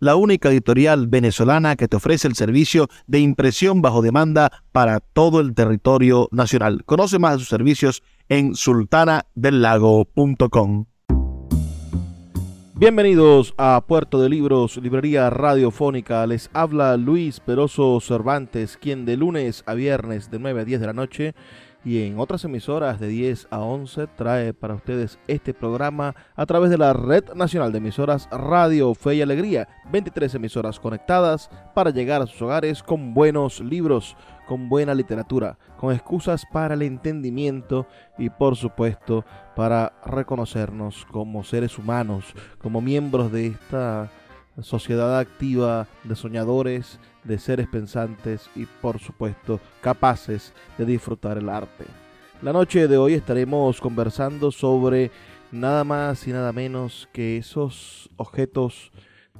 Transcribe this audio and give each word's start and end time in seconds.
la 0.00 0.16
única 0.16 0.48
editorial 0.48 1.06
venezolana 1.06 1.76
que 1.76 1.86
te 1.86 1.96
ofrece 1.96 2.26
el 2.26 2.34
servicio 2.34 2.88
de 3.06 3.20
impresión 3.20 3.82
bajo 3.82 4.02
demanda 4.02 4.50
para 4.72 4.98
todo 5.00 5.38
el 5.40 5.54
territorio 5.54 6.28
nacional. 6.32 6.82
Conoce 6.86 7.18
más 7.18 7.34
de 7.34 7.40
sus 7.40 7.48
servicios 7.48 8.02
en 8.28 8.54
sultanadelago.com. 8.54 10.86
Bienvenidos 12.74 13.52
a 13.58 13.84
Puerto 13.86 14.22
de 14.22 14.30
Libros, 14.30 14.78
Librería 14.78 15.28
Radiofónica. 15.28 16.26
Les 16.26 16.48
habla 16.54 16.96
Luis 16.96 17.40
Peroso 17.40 18.00
Cervantes, 18.00 18.78
quien 18.78 19.04
de 19.04 19.18
lunes 19.18 19.62
a 19.66 19.74
viernes 19.74 20.30
de 20.30 20.38
9 20.38 20.62
a 20.62 20.64
10 20.64 20.80
de 20.80 20.86
la 20.86 20.94
noche 20.94 21.34
y 21.84 22.02
en 22.02 22.18
otras 22.18 22.44
emisoras 22.44 23.00
de 23.00 23.08
10 23.08 23.48
a 23.50 23.60
11 23.60 24.06
trae 24.08 24.52
para 24.52 24.74
ustedes 24.74 25.18
este 25.26 25.54
programa 25.54 26.14
a 26.36 26.46
través 26.46 26.70
de 26.70 26.78
la 26.78 26.92
Red 26.92 27.32
Nacional 27.34 27.72
de 27.72 27.78
Emisoras 27.78 28.28
Radio 28.30 28.94
Fe 28.94 29.16
y 29.16 29.22
Alegría, 29.22 29.68
23 29.90 30.34
emisoras 30.34 30.78
conectadas 30.78 31.50
para 31.74 31.90
llegar 31.90 32.22
a 32.22 32.26
sus 32.26 32.42
hogares 32.42 32.82
con 32.82 33.14
buenos 33.14 33.60
libros, 33.60 34.16
con 34.46 34.68
buena 34.68 34.94
literatura, 34.94 35.58
con 35.78 35.94
excusas 35.94 36.44
para 36.52 36.74
el 36.74 36.82
entendimiento 36.82 37.86
y 38.18 38.28
por 38.28 38.56
supuesto 38.56 39.24
para 39.56 39.92
reconocernos 40.04 41.06
como 41.10 41.44
seres 41.44 41.78
humanos, 41.78 42.24
como 42.60 42.80
miembros 42.80 43.32
de 43.32 43.48
esta 43.48 44.10
sociedad 44.62 45.18
activa 45.18 45.86
de 46.04 46.16
soñadores, 46.16 46.98
de 47.24 47.38
seres 47.38 47.66
pensantes 47.68 48.48
y 48.54 48.66
por 48.66 48.98
supuesto 48.98 49.60
capaces 49.80 50.52
de 50.78 50.86
disfrutar 50.86 51.38
el 51.38 51.48
arte. 51.48 51.84
La 52.42 52.52
noche 52.52 52.88
de 52.88 52.96
hoy 52.96 53.14
estaremos 53.14 53.80
conversando 53.80 54.50
sobre 54.50 55.10
nada 55.52 55.84
más 55.84 56.26
y 56.26 56.32
nada 56.32 56.52
menos 56.52 57.08
que 57.12 57.36
esos 57.36 58.08
objetos 58.16 58.90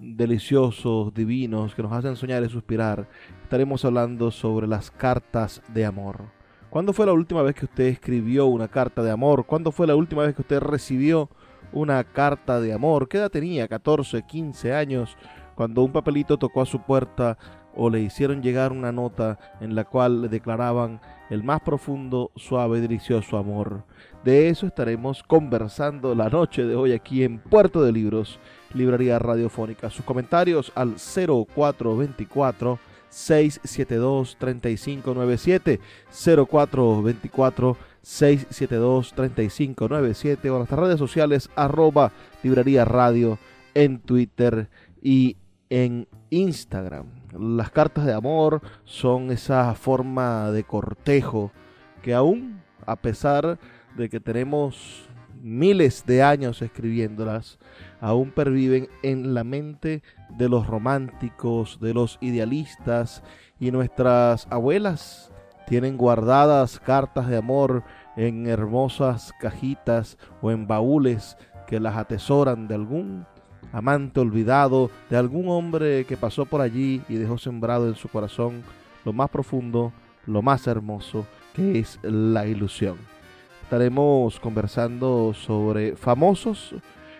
deliciosos, 0.00 1.12
divinos, 1.14 1.74
que 1.74 1.82
nos 1.82 1.92
hacen 1.92 2.16
soñar 2.16 2.42
y 2.42 2.48
suspirar. 2.48 3.08
Estaremos 3.42 3.84
hablando 3.84 4.30
sobre 4.30 4.66
las 4.66 4.90
cartas 4.90 5.62
de 5.68 5.84
amor. 5.84 6.24
¿Cuándo 6.70 6.92
fue 6.92 7.06
la 7.06 7.12
última 7.12 7.42
vez 7.42 7.54
que 7.54 7.64
usted 7.64 7.84
escribió 7.84 8.46
una 8.46 8.68
carta 8.68 9.02
de 9.02 9.10
amor? 9.10 9.44
¿Cuándo 9.44 9.72
fue 9.72 9.86
la 9.86 9.96
última 9.96 10.22
vez 10.22 10.34
que 10.34 10.42
usted 10.42 10.60
recibió 10.60 11.28
una 11.72 12.02
carta 12.04 12.60
de 12.60 12.72
amor. 12.72 13.08
¿Qué 13.08 13.18
edad 13.18 13.30
tenía? 13.30 13.68
14, 13.68 14.22
15 14.22 14.72
años, 14.72 15.16
cuando 15.54 15.82
un 15.82 15.92
papelito 15.92 16.38
tocó 16.38 16.62
a 16.62 16.66
su 16.66 16.80
puerta 16.82 17.36
o 17.74 17.88
le 17.88 18.00
hicieron 18.00 18.42
llegar 18.42 18.72
una 18.72 18.92
nota 18.92 19.38
en 19.60 19.74
la 19.74 19.84
cual 19.84 20.22
le 20.22 20.28
declaraban 20.28 21.00
el 21.30 21.44
más 21.44 21.60
profundo, 21.60 22.32
suave 22.34 22.78
y 22.78 22.80
delicioso 22.80 23.36
amor. 23.36 23.84
De 24.24 24.48
eso 24.48 24.66
estaremos 24.66 25.22
conversando 25.22 26.14
la 26.14 26.28
noche 26.28 26.64
de 26.64 26.74
hoy 26.74 26.92
aquí 26.92 27.22
en 27.22 27.38
Puerto 27.38 27.82
de 27.82 27.92
Libros, 27.92 28.38
Librería 28.74 29.18
Radiofónica. 29.18 29.90
Sus 29.90 30.04
comentarios 30.04 30.72
al 30.74 30.96
0424 30.96 32.78
672 33.08 34.36
3597 34.38 35.80
0424 36.46 37.76
672-3597 38.04 40.50
o 40.50 40.58
nuestras 40.58 40.80
redes 40.80 40.98
sociales 40.98 41.48
arroba 41.56 42.12
librería 42.42 42.84
radio 42.84 43.38
en 43.74 44.00
Twitter 44.00 44.68
y 45.02 45.36
en 45.68 46.08
Instagram. 46.30 47.06
Las 47.38 47.70
cartas 47.70 48.06
de 48.06 48.12
amor 48.12 48.60
son 48.84 49.30
esa 49.30 49.74
forma 49.74 50.50
de 50.50 50.64
cortejo 50.64 51.52
que 52.02 52.14
aún, 52.14 52.62
a 52.86 52.96
pesar 52.96 53.58
de 53.96 54.08
que 54.08 54.20
tenemos 54.20 55.08
miles 55.42 56.04
de 56.06 56.22
años 56.22 56.62
escribiéndolas, 56.62 57.58
aún 58.00 58.30
perviven 58.30 58.88
en 59.02 59.34
la 59.34 59.44
mente 59.44 60.02
de 60.30 60.48
los 60.48 60.66
románticos, 60.66 61.78
de 61.80 61.94
los 61.94 62.18
idealistas 62.20 63.22
y 63.58 63.70
nuestras 63.70 64.46
abuelas 64.50 65.32
tienen 65.70 65.96
guardadas 65.96 66.80
cartas 66.80 67.28
de 67.28 67.36
amor 67.36 67.84
en 68.16 68.48
hermosas 68.48 69.32
cajitas 69.38 70.18
o 70.42 70.50
en 70.50 70.66
baúles 70.66 71.36
que 71.68 71.78
las 71.78 71.96
atesoran 71.96 72.66
de 72.66 72.74
algún 72.74 73.24
amante 73.72 74.18
olvidado, 74.18 74.90
de 75.08 75.16
algún 75.16 75.48
hombre 75.48 76.06
que 76.06 76.16
pasó 76.16 76.44
por 76.44 76.60
allí 76.60 77.02
y 77.08 77.14
dejó 77.14 77.38
sembrado 77.38 77.86
en 77.86 77.94
su 77.94 78.08
corazón 78.08 78.64
lo 79.04 79.12
más 79.12 79.30
profundo, 79.30 79.92
lo 80.26 80.42
más 80.42 80.66
hermoso, 80.66 81.24
que 81.54 81.78
es 81.78 82.00
la 82.02 82.48
ilusión. 82.48 82.96
Estaremos 83.62 84.40
conversando 84.40 85.32
sobre 85.34 85.94
famosos 85.94 86.74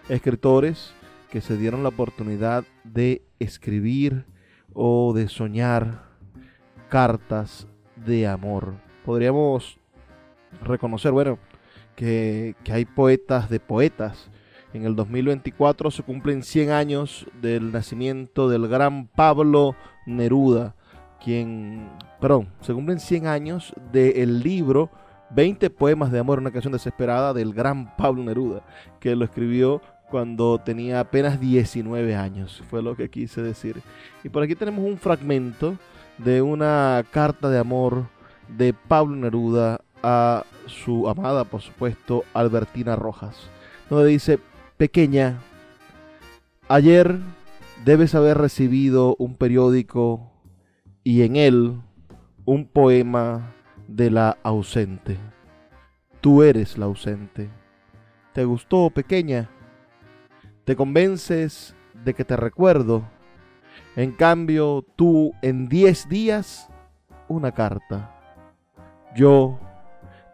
escritores 0.09 0.93
que 1.31 1.41
se 1.41 1.57
dieron 1.57 1.85
la 1.85 1.91
oportunidad 1.91 2.65
de 2.83 3.23
escribir 3.39 4.27
o 4.75 5.13
de 5.15 5.29
soñar 5.29 6.11
cartas 6.89 7.69
de 8.05 8.27
amor. 8.27 8.75
Podríamos 9.05 9.79
reconocer, 10.63 11.13
bueno, 11.13 11.39
que, 11.97 12.55
hay 12.71 12.85
poetas 12.85 13.51
de 13.51 13.61
poetas. 13.61 14.31
En 14.73 14.85
el 14.85 14.95
2024 14.95 15.91
se 15.91 16.03
cumplen 16.03 16.43
100 16.43 16.71
años 16.71 17.27
del 17.41 17.73
nacimiento 17.73 18.49
del 18.49 18.69
gran 18.69 19.09
Pablo 19.09 19.75
Neruda, 20.07 20.75
quien, 21.23 21.89
perdón, 22.21 22.49
se 22.61 22.73
cumplen 22.73 23.01
100 23.01 23.27
años 23.27 23.75
del 23.93 24.41
libro 24.41 24.91
20 25.31 25.71
poemas 25.71 26.11
de 26.11 26.19
amor, 26.19 26.39
una 26.39 26.53
canción 26.53 26.73
desesperada 26.73 27.33
del 27.35 27.53
gran 27.53 27.97
Pablo 27.97 28.23
Neruda, 28.23 28.63
que 29.01 29.15
lo 29.15 29.25
escribió 29.25 29.83
cuando 30.11 30.59
tenía 30.59 31.01
apenas 31.01 31.41
19 31.41 32.17
años, 32.17 32.63
fue 32.69 32.83
lo 32.83 32.97
que 32.97 33.09
quise 33.09 33.43
decir. 33.43 33.81
Y 34.25 34.29
por 34.29 34.43
aquí 34.43 34.55
tenemos 34.55 34.85
un 34.85 34.99
fragmento 34.99 35.77
de 36.25 36.43
una 36.43 37.05
carta 37.11 37.49
de 37.49 37.59
amor 37.59 38.07
de 38.49 38.75
Pablo 38.75 39.17
Neruda 39.17 39.81
a 40.03 40.45
su 40.67 41.09
amada, 41.09 41.45
por 41.45 41.63
supuesto, 41.63 42.25
Albertina 42.35 42.97
Rojas, 42.97 43.37
donde 43.89 44.09
dice, 44.09 44.39
pequeña, 44.77 45.39
ayer 46.69 47.19
debes 47.85 48.15
haber 48.15 48.39
recibido 48.39 49.17
un 49.19 49.35
periódico 49.35 50.31
y 51.05 51.23
en 51.23 51.37
él 51.37 51.81
un 52.45 52.67
poema 52.67 53.53
de 53.89 54.11
la 54.11 54.39
ausente. 54.43 55.19
Tú 56.21 56.43
eres 56.43 56.77
la 56.77 56.87
ausente. 56.87 57.49
¿Te 58.35 58.45
gustó, 58.45 58.91
pequeña? 58.91 59.49
¿Te 60.65 60.77
convences 60.77 61.75
de 62.05 62.15
que 62.15 62.25
te 62.25 62.37
recuerdo? 62.37 63.05
En 64.01 64.13
cambio, 64.13 64.83
tú 64.97 65.35
en 65.43 65.69
10 65.69 66.09
días, 66.09 66.71
una 67.29 67.53
carta. 67.53 68.11
Yo, 69.15 69.59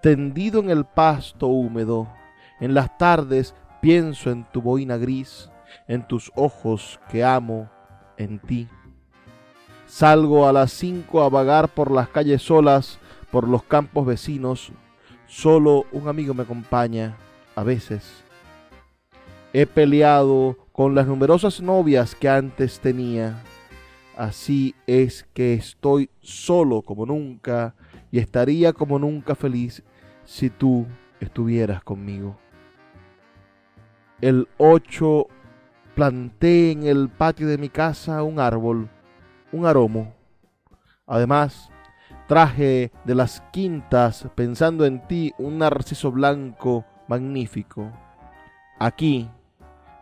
tendido 0.01 0.61
en 0.61 0.71
el 0.71 0.85
pasto 0.85 1.49
húmedo, 1.49 2.07
en 2.61 2.75
las 2.75 2.97
tardes 2.97 3.57
pienso 3.81 4.31
en 4.31 4.45
tu 4.53 4.63
boina 4.63 4.99
gris, 4.99 5.51
en 5.89 6.07
tus 6.07 6.31
ojos 6.37 7.01
que 7.11 7.25
amo, 7.25 7.69
en 8.17 8.39
ti. 8.39 8.69
Salgo 9.87 10.47
a 10.47 10.53
las 10.53 10.71
cinco 10.71 11.25
a 11.25 11.29
vagar 11.29 11.67
por 11.67 11.91
las 11.91 12.09
calles 12.09 12.43
solas, 12.43 13.01
por 13.33 13.49
los 13.49 13.65
campos 13.65 14.07
vecinos, 14.07 14.71
solo 15.27 15.87
un 15.91 16.07
amigo 16.07 16.35
me 16.35 16.45
acompaña, 16.45 17.17
a 17.57 17.65
veces. 17.65 18.23
He 19.53 19.67
peleado 19.67 20.57
con 20.71 20.95
las 20.95 21.09
numerosas 21.09 21.61
novias 21.61 22.15
que 22.15 22.29
antes 22.29 22.79
tenía. 22.79 23.43
Así 24.17 24.75
es 24.87 25.29
que 25.35 25.53
estoy 25.53 26.09
solo 26.21 26.81
como 26.81 27.05
nunca 27.05 27.75
y 28.11 28.19
estaría 28.19 28.73
como 28.73 28.99
nunca 28.99 29.35
feliz 29.35 29.83
si 30.25 30.49
tú 30.49 30.87
estuvieras 31.21 31.85
conmigo. 31.85 32.39
El 34.23 34.49
8 34.57 35.27
planté 35.95 36.71
en 36.71 36.85
el 36.85 37.11
patio 37.11 37.47
de 37.47 37.59
mi 37.59 37.69
casa 37.69 38.23
un 38.23 38.41
árbol, 38.41 38.89
un 39.53 39.67
aromo. 39.67 40.15
Además, 41.07 41.71
traje 42.27 42.93
de 43.05 43.15
las 43.15 43.43
quintas, 43.53 44.27
pensando 44.35 44.87
en 44.87 45.07
ti, 45.07 45.35
un 45.37 45.59
narciso 45.59 46.11
blanco 46.11 46.87
magnífico. 47.07 47.93
Aquí, 48.79 49.29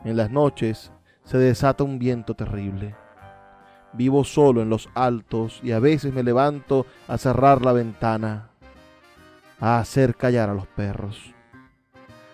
en 0.04 0.16
las 0.16 0.30
noches, 0.30 0.92
se 1.24 1.38
desata 1.38 1.82
un 1.82 1.98
viento 1.98 2.34
terrible. 2.34 2.94
Vivo 3.94 4.24
solo 4.24 4.60
en 4.60 4.68
los 4.68 4.88
altos 4.94 5.60
y 5.62 5.72
a 5.72 5.78
veces 5.78 6.12
me 6.12 6.22
levanto 6.22 6.84
a 7.06 7.16
cerrar 7.16 7.64
la 7.64 7.72
ventana, 7.72 8.50
a 9.60 9.78
hacer 9.78 10.16
callar 10.16 10.50
a 10.50 10.54
los 10.54 10.66
perros. 10.66 11.32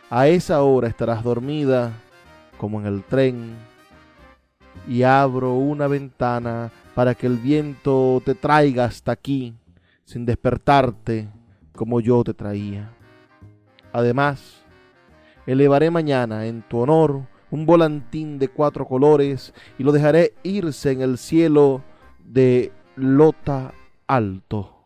A 0.09 0.27
esa 0.27 0.63
hora 0.63 0.89
estarás 0.89 1.23
dormida, 1.23 1.93
como 2.59 2.81
en 2.81 2.87
el 2.87 3.05
tren, 3.05 3.57
y 4.89 5.03
abro 5.03 5.55
una 5.55 5.87
ventana 5.87 6.71
para 6.95 7.15
que 7.15 7.27
el 7.27 7.37
viento 7.37 8.21
te 8.25 8.35
traiga 8.35 8.87
hasta 8.87 9.13
aquí, 9.13 9.55
sin 10.05 10.27
despertarte 10.27 11.29
como 11.75 12.01
yo 12.01 12.25
te 12.25 12.35
traía. 12.35 12.91
Además, 13.93 14.63
elevaré 15.47 15.91
mañana 15.91 16.47
en 16.47 16.63
tu 16.63 16.79
honor 16.79 17.23
un 17.51 17.67
volantín 17.67 18.39
de 18.39 18.49
cuatro 18.49 18.87
colores 18.87 19.53
y 19.79 19.83
lo 19.83 19.93
dejaré 19.93 20.35
irse 20.43 20.93
en 20.93 21.03
el 21.03 21.19
cielo 21.19 21.83
de 22.25 22.73
lota 22.97 23.73
alto. 24.07 24.77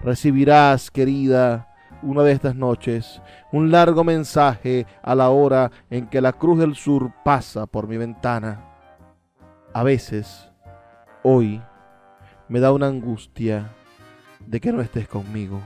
Recibirás, 0.00 0.90
querida, 0.90 1.68
una 2.02 2.22
de 2.22 2.32
estas 2.32 2.56
noches, 2.56 3.22
un 3.52 3.70
largo 3.70 4.04
mensaje 4.04 4.86
a 5.02 5.14
la 5.14 5.30
hora 5.30 5.70
en 5.90 6.08
que 6.08 6.20
la 6.20 6.32
Cruz 6.32 6.58
del 6.58 6.74
Sur 6.74 7.12
pasa 7.24 7.66
por 7.66 7.86
mi 7.86 7.96
ventana. 7.96 8.64
A 9.72 9.82
veces, 9.82 10.50
hoy, 11.22 11.62
me 12.48 12.60
da 12.60 12.72
una 12.72 12.88
angustia 12.88 13.70
de 14.46 14.60
que 14.60 14.72
no 14.72 14.80
estés 14.80 15.08
conmigo, 15.08 15.60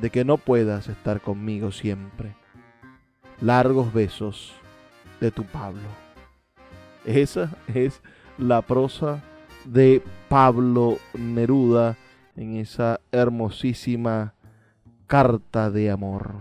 de 0.00 0.10
que 0.10 0.24
no 0.24 0.36
puedas 0.36 0.88
estar 0.88 1.20
conmigo 1.20 1.72
siempre. 1.72 2.36
Largos 3.40 3.92
besos 3.92 4.54
de 5.20 5.30
tu 5.30 5.44
Pablo. 5.44 5.88
Esa 7.04 7.50
es 7.74 8.02
la 8.38 8.62
prosa 8.62 9.22
de 9.64 10.02
Pablo 10.28 10.98
Neruda 11.14 11.96
en 12.36 12.56
esa 12.56 13.00
hermosísima 13.12 14.34
carta 15.06 15.70
de 15.70 15.90
amor. 15.90 16.34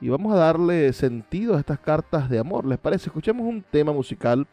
Y 0.00 0.08
vamos 0.08 0.32
a 0.32 0.38
darle 0.38 0.92
sentido 0.92 1.56
a 1.56 1.60
estas 1.60 1.80
cartas 1.80 2.28
de 2.28 2.38
amor. 2.38 2.66
¿Les 2.66 2.78
parece? 2.78 3.06
Escuchemos 3.06 3.46
un 3.46 3.62
tema 3.62 3.92
musical 3.92 4.46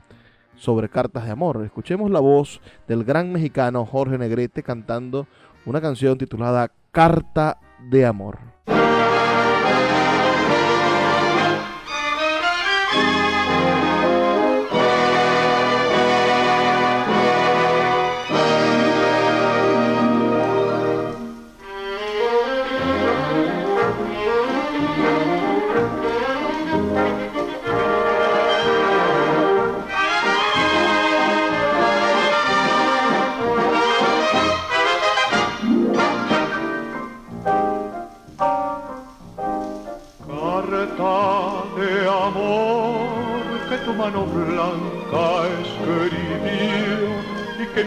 sobre 0.56 0.90
cartas 0.90 1.26
de 1.26 1.32
amor. 1.32 1.62
Escuchemos 1.64 2.10
la 2.10 2.20
voz 2.20 2.62
del 2.88 3.04
gran 3.04 3.32
mexicano 3.32 3.86
Jorge 3.86 4.18
Negrete 4.18 4.64
cantando 4.64 5.28
una 5.66 5.82
canción 5.82 6.18
titulada 6.18 6.72
Carta 6.92 7.60
de 7.90 8.06
Amor. 8.06 8.55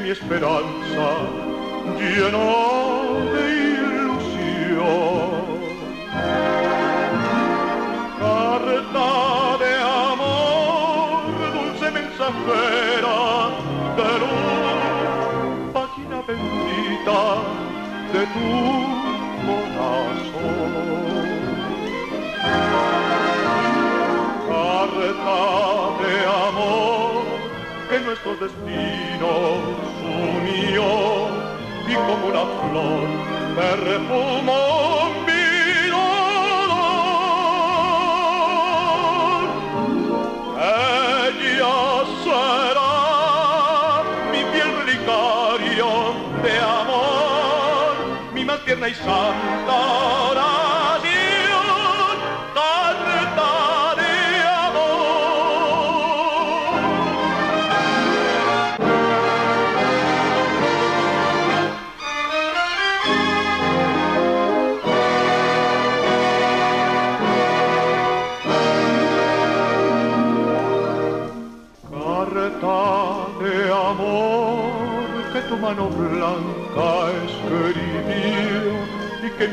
Mi 0.09 0.13
esperanza 0.13 1.09
llenó 1.99 2.51
de 3.35 3.43
ilusión. 3.77 5.41
Carta 8.19 9.11
de 9.63 9.73
amor, 10.13 11.19
dulce 11.57 11.87
mensajera 11.91 13.19
de 13.99 14.11
luz, 14.23 15.73
página 15.75 16.19
bendita 16.27 17.21
de 18.15 18.23
tu 18.35 18.51
corazón. 19.47 20.89
de 26.01 26.17
amor 26.49 27.25
que 27.91 27.97
nuestro 28.01 28.37
destino 28.37 29.88
unió 30.19 30.89
y 31.89 31.95
como 31.95 32.27
una 32.27 32.45
flor 32.61 33.09
perfumó 33.57 34.63
mi 35.27 35.45
dolor. 35.91 36.29
Ella 41.29 41.79
será 42.25 42.95
mi 44.33 44.41
fiel 44.53 44.71
relicario 44.81 45.89
de 46.43 46.55
amor, 46.59 47.93
mi 48.35 48.43
más 48.45 48.61
tierna 48.65 48.89
y 48.89 48.95
santa 48.95 50.68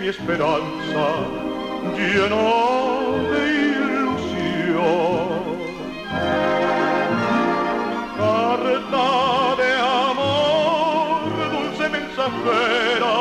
mi 0.06 0.10
esperanza 0.12 1.06
llenó 1.98 2.48
de 3.32 3.42
ilusión. 3.74 5.40
Carta 8.16 9.08
de 9.62 9.72
amor, 10.10 11.18
dulce 11.54 11.86
mensajera 11.90 13.18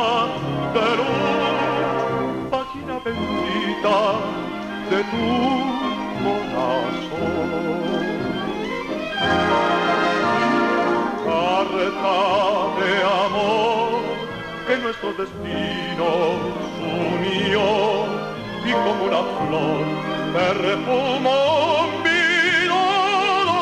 de 0.74 0.88
luz, 0.98 2.50
página 2.50 2.94
bendita 3.02 3.98
de 4.90 4.98
tu 5.10 5.28
corazón. 6.24 7.54
de 12.78 12.92
amor 13.24 14.02
que 14.66 14.74
nuestro 14.78 15.12
destino 15.14 16.63
unió 16.94 17.66
y 18.64 18.72
como 18.72 19.04
una 19.04 19.22
flor 19.38 19.84
perfumó 20.32 21.40
mi 22.02 22.22
dolor. 22.66 23.54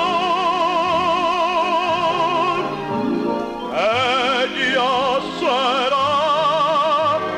Ella 4.45 4.93
será 5.41 6.11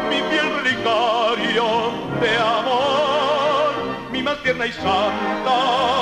mi 0.09 0.19
fiel 0.29 0.49
relicario 0.59 1.67
de 2.21 2.33
amor, 2.39 3.71
mi 4.13 4.21
más 4.23 4.39
tierna 4.43 4.67
y 4.67 4.73
santa 4.73 5.53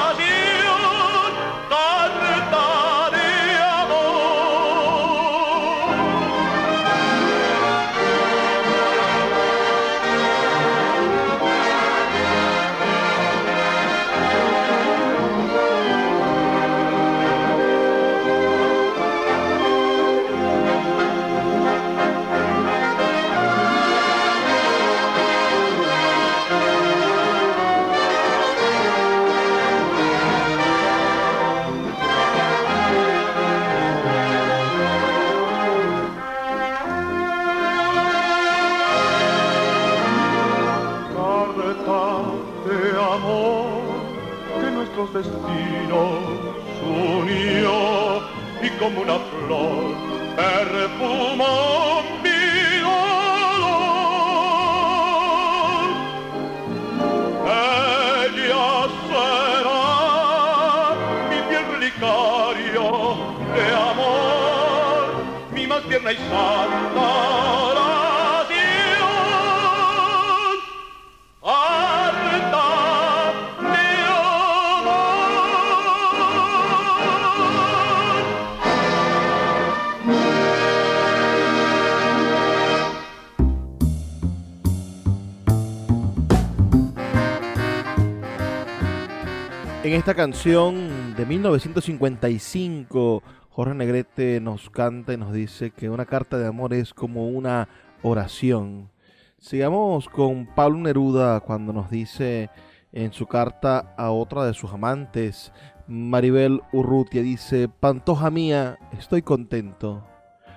esta 90.01 90.15
canción 90.15 91.15
de 91.15 91.27
1955, 91.27 93.21
Jorge 93.51 93.75
Negrete 93.75 94.41
nos 94.41 94.71
canta 94.71 95.13
y 95.13 95.17
nos 95.17 95.31
dice 95.31 95.69
que 95.69 95.91
una 95.91 96.07
carta 96.07 96.39
de 96.39 96.47
amor 96.47 96.73
es 96.73 96.91
como 96.91 97.27
una 97.27 97.69
oración. 98.01 98.89
Sigamos 99.37 100.09
con 100.09 100.47
Pablo 100.55 100.79
Neruda 100.79 101.41
cuando 101.41 101.71
nos 101.71 101.91
dice 101.91 102.49
en 102.91 103.13
su 103.13 103.27
carta 103.27 103.93
a 103.95 104.09
otra 104.09 104.43
de 104.45 104.55
sus 104.55 104.73
amantes, 104.73 105.53
Maribel 105.87 106.61
Urrutia, 106.73 107.21
dice, 107.21 107.69
Pantoja 107.69 108.31
mía, 108.31 108.79
estoy 108.97 109.21
contento. 109.21 110.03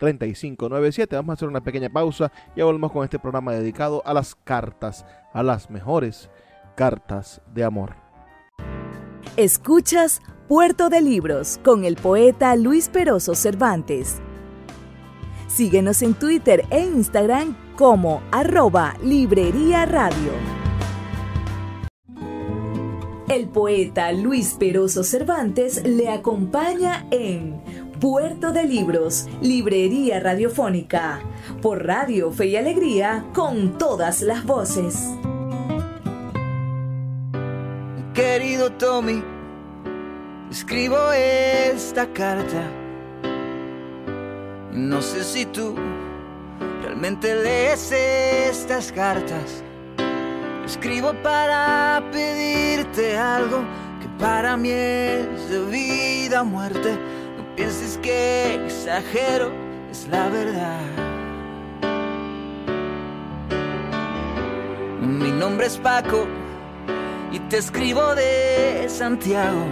0424-672-3597. 0.00 1.12
Vamos 1.12 1.30
a 1.30 1.34
hacer 1.34 1.48
una 1.48 1.62
pequeña 1.62 1.88
pausa 1.88 2.32
y 2.56 2.58
ya 2.58 2.64
volvemos 2.64 2.90
con 2.90 3.04
este 3.04 3.20
programa 3.20 3.52
dedicado 3.52 4.02
a 4.04 4.12
las 4.12 4.34
cartas, 4.34 5.06
a 5.32 5.44
las 5.44 5.70
mejores 5.70 6.28
cartas 6.74 7.40
de 7.54 7.62
amor. 7.62 7.94
Escuchas 9.36 10.20
Puerto 10.48 10.88
de 10.88 11.02
Libros 11.02 11.60
con 11.64 11.84
el 11.84 11.94
poeta 11.94 12.56
Luis 12.56 12.88
Peroso 12.88 13.36
Cervantes. 13.36 14.20
Síguenos 15.54 16.02
en 16.02 16.14
Twitter 16.14 16.66
e 16.70 16.80
Instagram 16.80 17.56
como 17.76 18.22
arroba 18.32 18.96
Librería 19.04 19.86
Radio. 19.86 20.32
El 23.28 23.46
poeta 23.46 24.10
Luis 24.10 24.54
Peroso 24.54 25.04
Cervantes 25.04 25.84
le 25.84 26.08
acompaña 26.08 27.06
en 27.12 27.62
Puerto 28.00 28.52
de 28.52 28.64
Libros, 28.64 29.28
Librería 29.40 30.18
Radiofónica, 30.18 31.20
por 31.62 31.86
Radio 31.86 32.32
Fe 32.32 32.46
y 32.46 32.56
Alegría, 32.56 33.24
con 33.32 33.78
todas 33.78 34.22
las 34.22 34.44
voces. 34.44 35.08
Querido 38.12 38.72
Tommy, 38.72 39.22
escribo 40.50 41.12
esta 41.12 42.12
carta. 42.12 42.83
No 44.74 45.00
sé 45.02 45.22
si 45.22 45.46
tú 45.46 45.76
realmente 46.82 47.32
lees 47.32 47.92
estas 47.92 48.90
cartas. 48.90 49.62
Escribo 50.66 51.12
para 51.22 52.02
pedirte 52.10 53.16
algo 53.16 53.58
que 54.02 54.08
para 54.18 54.56
mí 54.56 54.70
es 54.70 55.48
de 55.48 55.64
vida 55.66 56.42
o 56.42 56.44
muerte. 56.44 56.98
No 57.36 57.54
pienses 57.54 57.98
que 57.98 58.56
exagero, 58.66 59.52
es 59.92 60.08
la 60.08 60.28
verdad. 60.28 60.80
Mi 65.02 65.30
nombre 65.30 65.68
es 65.68 65.78
Paco 65.78 66.26
y 67.30 67.38
te 67.38 67.58
escribo 67.58 68.16
de 68.16 68.86
Santiago. 68.88 69.66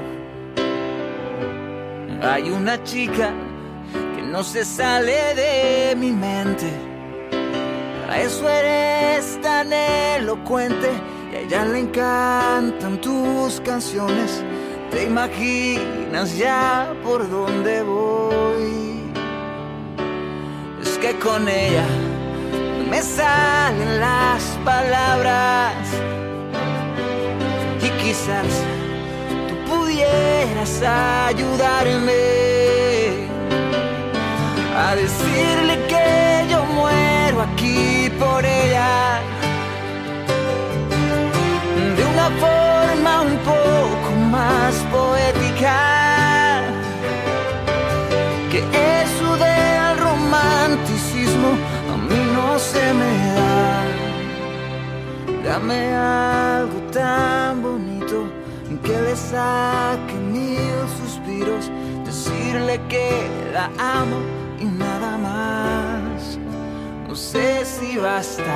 Hay 2.22 2.50
una 2.50 2.80
chica 2.84 3.32
no 4.32 4.42
se 4.42 4.64
sale 4.64 5.34
de 5.34 5.94
mi 5.94 6.10
mente. 6.10 6.70
Para 8.06 8.22
eso 8.22 8.48
eres 8.48 9.38
tan 9.42 9.70
elocuente 9.70 10.88
y 11.30 11.36
a 11.36 11.40
ella 11.40 11.64
le 11.66 11.80
encantan 11.80 12.98
tus 13.02 13.60
canciones. 13.60 14.42
Te 14.90 15.04
imaginas 15.04 16.38
ya 16.38 16.94
por 17.04 17.28
dónde 17.30 17.82
voy. 17.82 19.12
Es 20.80 20.96
que 20.96 21.12
con 21.18 21.46
ella 21.46 21.86
me 22.90 23.02
salen 23.02 24.00
las 24.00 24.42
palabras 24.64 25.74
y 27.82 27.88
quizás 28.02 28.46
tú 29.46 29.54
pudieras 29.70 30.82
ayudarme 31.28 32.51
a 34.76 34.94
decirle 34.94 35.78
que 35.88 36.46
yo 36.50 36.64
muero 36.64 37.42
aquí 37.42 38.10
por 38.18 38.44
ella 38.44 39.20
de 41.96 42.04
una 42.04 42.28
forma 42.44 43.22
un 43.22 43.36
poco 43.38 44.10
más 44.30 44.74
poética 44.90 46.62
que 48.50 48.60
eso 49.02 49.36
del 49.36 49.98
romanticismo 49.98 51.50
a 51.92 51.96
mí 52.08 52.20
no 52.34 52.58
se 52.58 52.92
me 52.94 53.12
da 53.34 53.82
Dame 55.44 55.94
algo 55.94 56.78
tan 56.92 57.62
bonito 57.62 58.24
que 58.82 59.00
le 59.00 59.14
saque 59.14 60.14
mil 60.14 60.58
suspiros, 60.98 61.70
decirle 62.04 62.80
que 62.88 63.28
la 63.52 63.66
amo. 63.78 64.16
No 67.12 67.18
sé 67.18 67.62
si 67.66 67.98
bastará. 67.98 68.48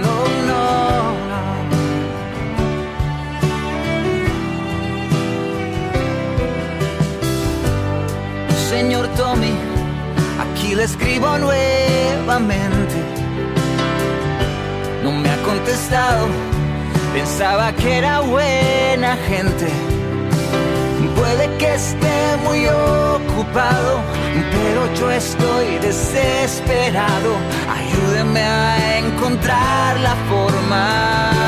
No, 0.00 0.16
no, 0.48 0.64
no. 1.28 1.42
Señor 8.70 9.06
Tommy, 9.18 9.52
aquí 10.40 10.74
le 10.74 10.84
escribo 10.84 11.36
nuevamente. 11.36 12.94
contestado. 15.44 16.28
Pensaba 17.12 17.70
que 17.74 17.98
era 17.98 18.20
buena 18.20 19.14
gente. 19.28 19.93
Esté 21.74 22.36
muy 22.44 22.66
ocupado, 22.68 24.00
pero 24.52 24.94
yo 24.94 25.10
estoy 25.10 25.78
desesperado. 25.80 27.34
Ayúdeme 27.68 28.42
a 28.42 28.98
encontrar 28.98 29.98
la 29.98 30.14
forma 30.30 31.43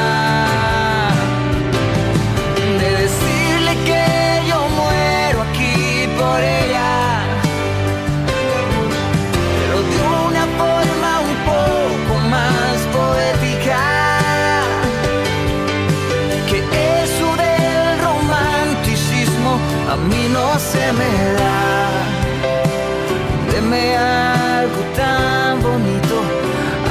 Deme 23.50 23.96
algo 23.96 24.82
tan 24.94 25.60
bonito, 25.60 26.16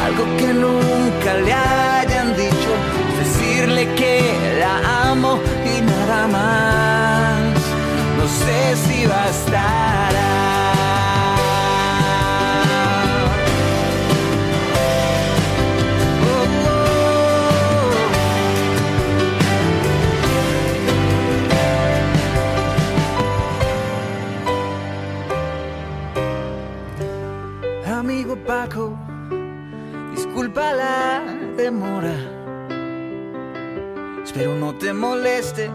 algo 0.04 0.24
que 0.38 0.54
nunca 0.54 1.34
le 1.46 1.54
hayan 1.54 2.36
dicho. 2.36 2.72
Decirle 3.20 3.88
que 3.96 4.20
la 4.60 5.12
amo 5.12 5.40
y 5.64 5.82
nada 5.82 6.28
más. 6.28 7.56
No 8.18 8.28
sé 8.28 8.75
si 8.86 9.08
bastará. 9.08 10.35
Te 34.86 34.94
moleste 34.94 35.72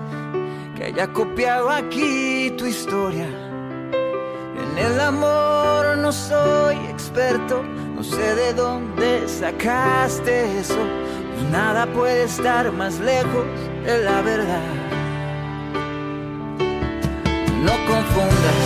que 0.76 0.85
haya 0.85 1.12
copiado 1.12 1.69
aquí 1.69 2.55
tu 2.57 2.64
historia. 2.64 3.26
En 3.26 4.79
el 4.79 5.00
amor 5.00 5.97
no 5.99 6.12
soy 6.12 6.76
experto, 6.88 7.61
no 7.97 8.05
sé 8.05 8.37
de 8.37 8.55
dónde 8.55 9.26
sacaste 9.26 10.61
eso. 10.61 10.79
Pues 11.35 11.50
nada 11.50 11.87
puede 11.93 12.23
estar 12.23 12.71
más 12.71 13.00
lejos 13.00 13.47
de 13.85 13.99
la 13.99 14.23
verdad. 14.23 14.69
No 17.65 17.73
confundas 17.91 18.58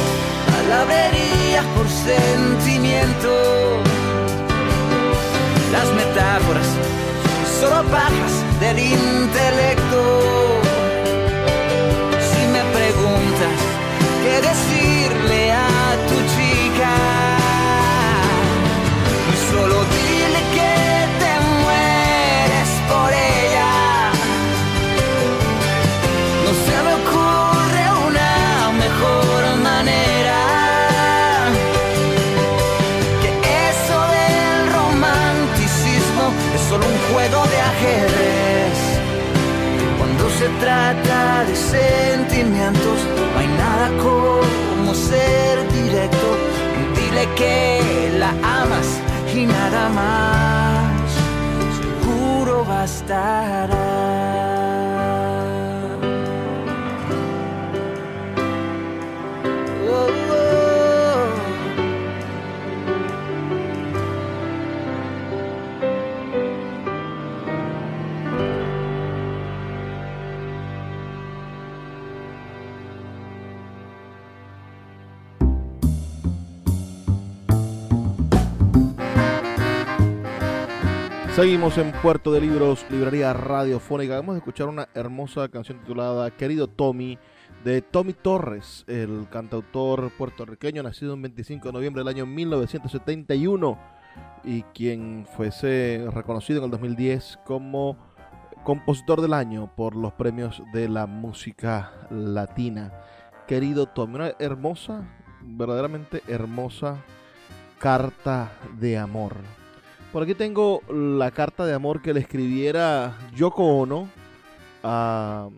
palabrerías 0.53 1.65
por 1.75 1.89
sentimientos. 1.89 3.79
Las 5.73 5.91
metáforas 5.95 6.69
solo 7.61 7.83
pajas 7.85 8.35
del 8.61 8.79
intelecto. 8.79 10.03
Si 12.31 12.47
me 12.49 12.63
preguntas 12.79 13.57
qué 14.23 14.41
decirle 14.41 15.53
a 15.53 15.84
trata 40.75 41.45
de 41.45 41.55
sentimientos, 41.55 42.99
no 43.33 43.39
hay 43.39 43.49
nada 43.65 43.89
como 44.03 44.95
ser 44.95 45.55
directo. 45.73 46.27
Dile 46.97 47.25
que 47.37 48.11
la 48.19 48.31
amas 48.63 48.89
y 49.35 49.47
nada 49.47 49.89
más. 50.01 51.09
Seguro 51.79 52.65
bastará. 52.65 54.54
Seguimos 81.35 81.79
en 81.79 81.91
Puerto 81.91 82.31
de 82.31 82.41
Libros, 82.41 82.87
librería 82.89 83.33
radiofónica. 83.33 84.15
Vamos 84.15 84.37
a 84.37 84.39
escuchar 84.39 84.69
una 84.69 84.89
hermosa 84.95 85.49
canción 85.49 85.81
titulada 85.81 86.31
Querido 86.31 86.69
Tommy, 86.69 87.19
de 87.65 87.83
Tommy 87.83 88.13
Torres, 88.13 88.85
el 88.87 89.27
cantautor 89.33 90.13
puertorriqueño 90.17 90.85
nacido 90.85 91.15
el 91.15 91.23
25 91.23 91.67
de 91.67 91.73
noviembre 91.73 92.05
del 92.05 92.15
año 92.15 92.25
1971 92.25 93.77
y 94.45 94.63
quien 94.63 95.27
fuese 95.37 96.07
reconocido 96.13 96.61
en 96.61 96.67
el 96.67 96.71
2010 96.71 97.41
como 97.45 97.97
compositor 98.63 99.21
del 99.21 99.35
año 99.35 99.73
por 99.75 99.97
los 99.97 100.13
premios 100.13 100.63
de 100.73 100.89
la 100.89 101.09
música 101.09 102.07
latina. 102.11 102.93
Querido 103.49 103.87
Tommy, 103.87 104.15
una 104.15 104.35
hermosa, 104.39 105.03
verdaderamente 105.43 106.23
hermosa 106.29 106.99
carta 107.81 108.53
de 108.79 108.99
amor. 108.99 109.64
Por 110.15 110.23
aquí 110.23 110.37
tengo 110.37 110.81
la 110.89 111.33
carta 111.33 111.67
de 111.67 111.75
amor 111.75 112.01
que 112.01 112.15
le 112.15 112.21
escribiera 112.21 113.19
Yoko 113.35 113.65
Ono 113.65 114.09
a, 114.85 115.49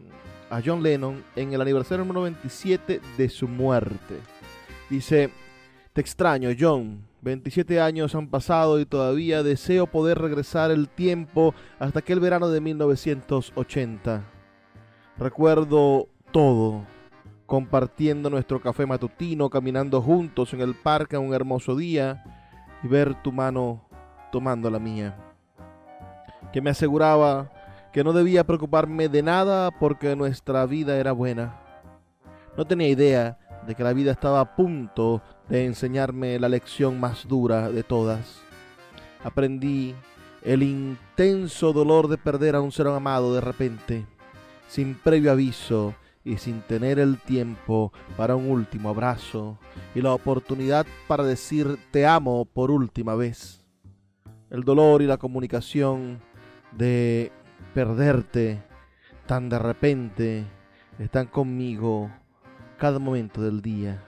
a 0.48 0.62
John 0.64 0.82
Lennon 0.82 1.22
en 1.36 1.52
el 1.52 1.60
aniversario 1.60 2.06
número 2.06 2.22
27 2.22 3.02
de 3.18 3.28
su 3.28 3.48
muerte. 3.48 4.18
Dice, 4.88 5.28
te 5.92 6.00
extraño 6.00 6.48
John, 6.58 7.06
27 7.20 7.82
años 7.82 8.14
han 8.14 8.28
pasado 8.28 8.80
y 8.80 8.86
todavía 8.86 9.42
deseo 9.42 9.88
poder 9.88 10.16
regresar 10.16 10.70
el 10.70 10.88
tiempo 10.88 11.54
hasta 11.78 11.98
aquel 11.98 12.18
verano 12.18 12.48
de 12.48 12.62
1980. 12.62 14.24
Recuerdo 15.18 16.08
todo, 16.30 16.86
compartiendo 17.44 18.30
nuestro 18.30 18.62
café 18.62 18.86
matutino, 18.86 19.50
caminando 19.50 20.00
juntos 20.00 20.54
en 20.54 20.62
el 20.62 20.74
parque 20.74 21.18
un 21.18 21.34
hermoso 21.34 21.76
día 21.76 22.24
y 22.82 22.88
ver 22.88 23.22
tu 23.22 23.32
mano 23.32 23.85
tomando 24.36 24.68
la 24.68 24.78
mía, 24.78 25.16
que 26.52 26.60
me 26.60 26.68
aseguraba 26.68 27.50
que 27.90 28.04
no 28.04 28.12
debía 28.12 28.44
preocuparme 28.44 29.08
de 29.08 29.22
nada 29.22 29.70
porque 29.70 30.14
nuestra 30.14 30.66
vida 30.66 30.98
era 30.98 31.12
buena. 31.12 31.58
No 32.54 32.66
tenía 32.66 32.86
idea 32.86 33.38
de 33.66 33.74
que 33.74 33.82
la 33.82 33.94
vida 33.94 34.12
estaba 34.12 34.40
a 34.40 34.54
punto 34.54 35.22
de 35.48 35.64
enseñarme 35.64 36.38
la 36.38 36.50
lección 36.50 37.00
más 37.00 37.26
dura 37.26 37.70
de 37.70 37.82
todas. 37.82 38.42
Aprendí 39.24 39.94
el 40.42 40.62
intenso 40.62 41.72
dolor 41.72 42.06
de 42.06 42.18
perder 42.18 42.56
a 42.56 42.60
un 42.60 42.72
ser 42.72 42.88
amado 42.88 43.34
de 43.34 43.40
repente, 43.40 44.04
sin 44.68 44.96
previo 44.96 45.32
aviso 45.32 45.94
y 46.24 46.36
sin 46.36 46.60
tener 46.60 46.98
el 46.98 47.18
tiempo 47.22 47.90
para 48.18 48.36
un 48.36 48.50
último 48.50 48.90
abrazo 48.90 49.56
y 49.94 50.02
la 50.02 50.12
oportunidad 50.12 50.84
para 51.08 51.24
decir 51.24 51.78
te 51.90 52.06
amo 52.06 52.44
por 52.44 52.70
última 52.70 53.14
vez 53.14 53.65
el 54.50 54.64
dolor 54.64 55.02
y 55.02 55.06
la 55.06 55.16
comunicación 55.16 56.20
de 56.72 57.32
perderte 57.74 58.62
tan 59.26 59.48
de 59.48 59.58
repente 59.58 60.44
están 60.98 61.26
conmigo 61.26 62.10
cada 62.78 62.98
momento 62.98 63.42
del 63.42 63.60
día. 63.60 64.02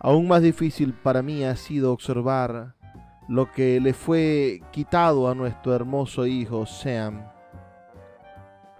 Aún 0.00 0.28
más 0.28 0.42
difícil 0.42 0.92
para 0.92 1.22
mí 1.22 1.44
ha 1.44 1.56
sido 1.56 1.92
observar 1.92 2.74
lo 3.28 3.50
que 3.52 3.80
le 3.80 3.92
fue 3.92 4.62
quitado 4.70 5.28
a 5.28 5.34
nuestro 5.34 5.74
hermoso 5.74 6.26
hijo 6.26 6.66
Sam. 6.66 7.22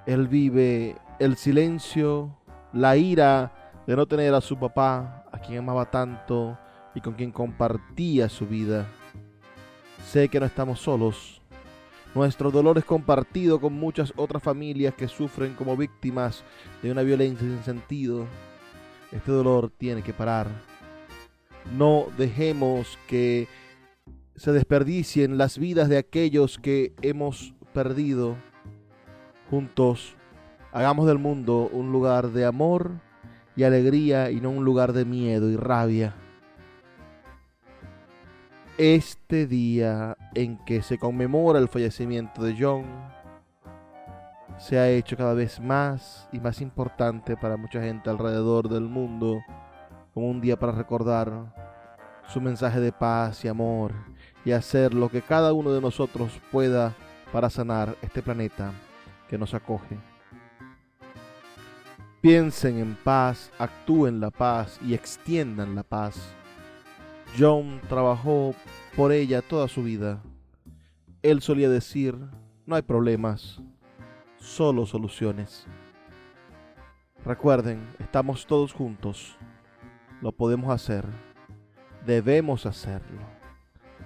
Él 0.07 0.27
vive 0.27 0.97
el 1.19 1.37
silencio, 1.37 2.39
la 2.73 2.97
ira 2.97 3.53
de 3.87 3.97
no 3.97 4.07
tener 4.07 4.35
a 4.35 4.41
su 4.41 4.59
papá, 4.59 5.25
a 5.31 5.39
quien 5.39 5.59
amaba 5.59 5.91
tanto 5.91 6.59
y 6.95 7.01
con 7.01 7.15
quien 7.15 7.31
compartía 7.31 8.29
su 8.29 8.47
vida. 8.47 8.87
Sé 10.05 10.29
que 10.29 10.41
no 10.41 10.47
estamos 10.47 10.81
solos. 10.81 11.41
Nuestro 12.15 12.51
dolor 12.51 12.79
es 12.79 12.85
compartido 12.85 13.61
con 13.61 13.75
muchas 13.75 14.13
otras 14.17 14.43
familias 14.43 14.95
que 14.95 15.09
sufren 15.09 15.55
como 15.55 15.77
víctimas 15.77 16.43
de 16.83 16.91
una 16.91 17.03
violencia 17.03 17.47
sin 17.47 17.63
sentido. 17.63 18.27
Este 19.13 19.31
dolor 19.31 19.71
tiene 19.77 20.03
que 20.03 20.13
parar. 20.13 20.49
No 21.77 22.07
dejemos 22.17 22.99
que 23.07 23.47
se 24.37 24.53
desperdicien 24.53 25.37
las 25.37 25.59
vidas 25.59 25.89
de 25.89 25.99
aquellos 25.99 26.59
que 26.59 26.95
hemos 27.03 27.55
perdido. 27.75 28.37
Juntos, 29.51 30.17
hagamos 30.73 31.07
del 31.07 31.19
mundo 31.19 31.69
un 31.73 31.93
lugar 31.93 32.31
de 32.31 32.45
amor 32.45 32.93
y 33.57 33.65
alegría 33.65 34.31
y 34.31 34.41
no 34.41 34.51
un 34.51 34.65
lugar 34.65 34.93
de 34.93 35.05
miedo 35.05 35.51
y 35.51 35.57
rabia. 35.57 36.15
Este 38.79 39.49
día 39.49 40.17
en 40.37 40.57
que 40.59 40.83
se 40.83 40.99
conmemora 40.99 41.59
el 41.59 41.67
fallecimiento 41.67 42.45
de 42.45 42.55
John 42.57 42.85
se 44.57 44.79
ha 44.79 44.89
hecho 44.89 45.17
cada 45.17 45.35
vez 45.35 45.59
más 45.59 46.29
y 46.31 46.39
más 46.39 46.61
importante 46.61 47.37
para 47.37 47.57
mucha 47.57 47.83
gente 47.83 48.09
alrededor 48.09 48.69
del 48.69 48.83
mundo 48.83 49.41
como 50.15 50.31
un 50.31 50.41
día 50.41 50.57
para 50.57 50.71
recordar 50.71 51.53
su 52.29 52.41
mensaje 52.41 52.79
de 52.79 52.93
paz 52.93 53.45
y 53.45 53.49
amor 53.49 53.95
y 54.45 54.53
hacer 54.53 54.95
lo 54.95 55.09
que 55.09 55.23
cada 55.23 55.53
uno 55.53 55.73
de 55.73 55.81
nosotros 55.81 56.41
pueda 56.53 56.95
para 57.33 57.51
sanar 57.51 57.97
este 58.01 58.23
planeta 58.23 58.71
que 59.29 59.39
nos 59.39 59.55
acoge. 59.55 59.99
Piensen 62.21 62.79
en 62.79 62.95
paz, 62.95 63.51
actúen 63.59 64.21
la 64.21 64.31
paz 64.31 64.79
y 64.87 64.95
extiendan 64.95 65.75
la 65.75 65.83
paz. 65.83 66.37
John 67.37 67.81
trabajó 67.89 68.55
por 68.97 69.13
ella 69.13 69.43
toda 69.43 69.69
su 69.69 69.83
vida. 69.83 70.23
Él 71.23 71.43
solía 71.43 71.69
decir, 71.69 72.17
no 72.67 72.77
hay 72.77 72.83
problemas, 72.83 73.61
solo 74.39 74.87
soluciones. 74.87 75.67
Recuerden, 77.25 77.81
estamos 77.99 78.47
todos 78.47 78.73
juntos. 78.73 79.37
Lo 80.21 80.33
podemos 80.33 80.71
hacer. 80.71 81.05
Debemos 82.07 82.67
hacerlo. 82.67 83.21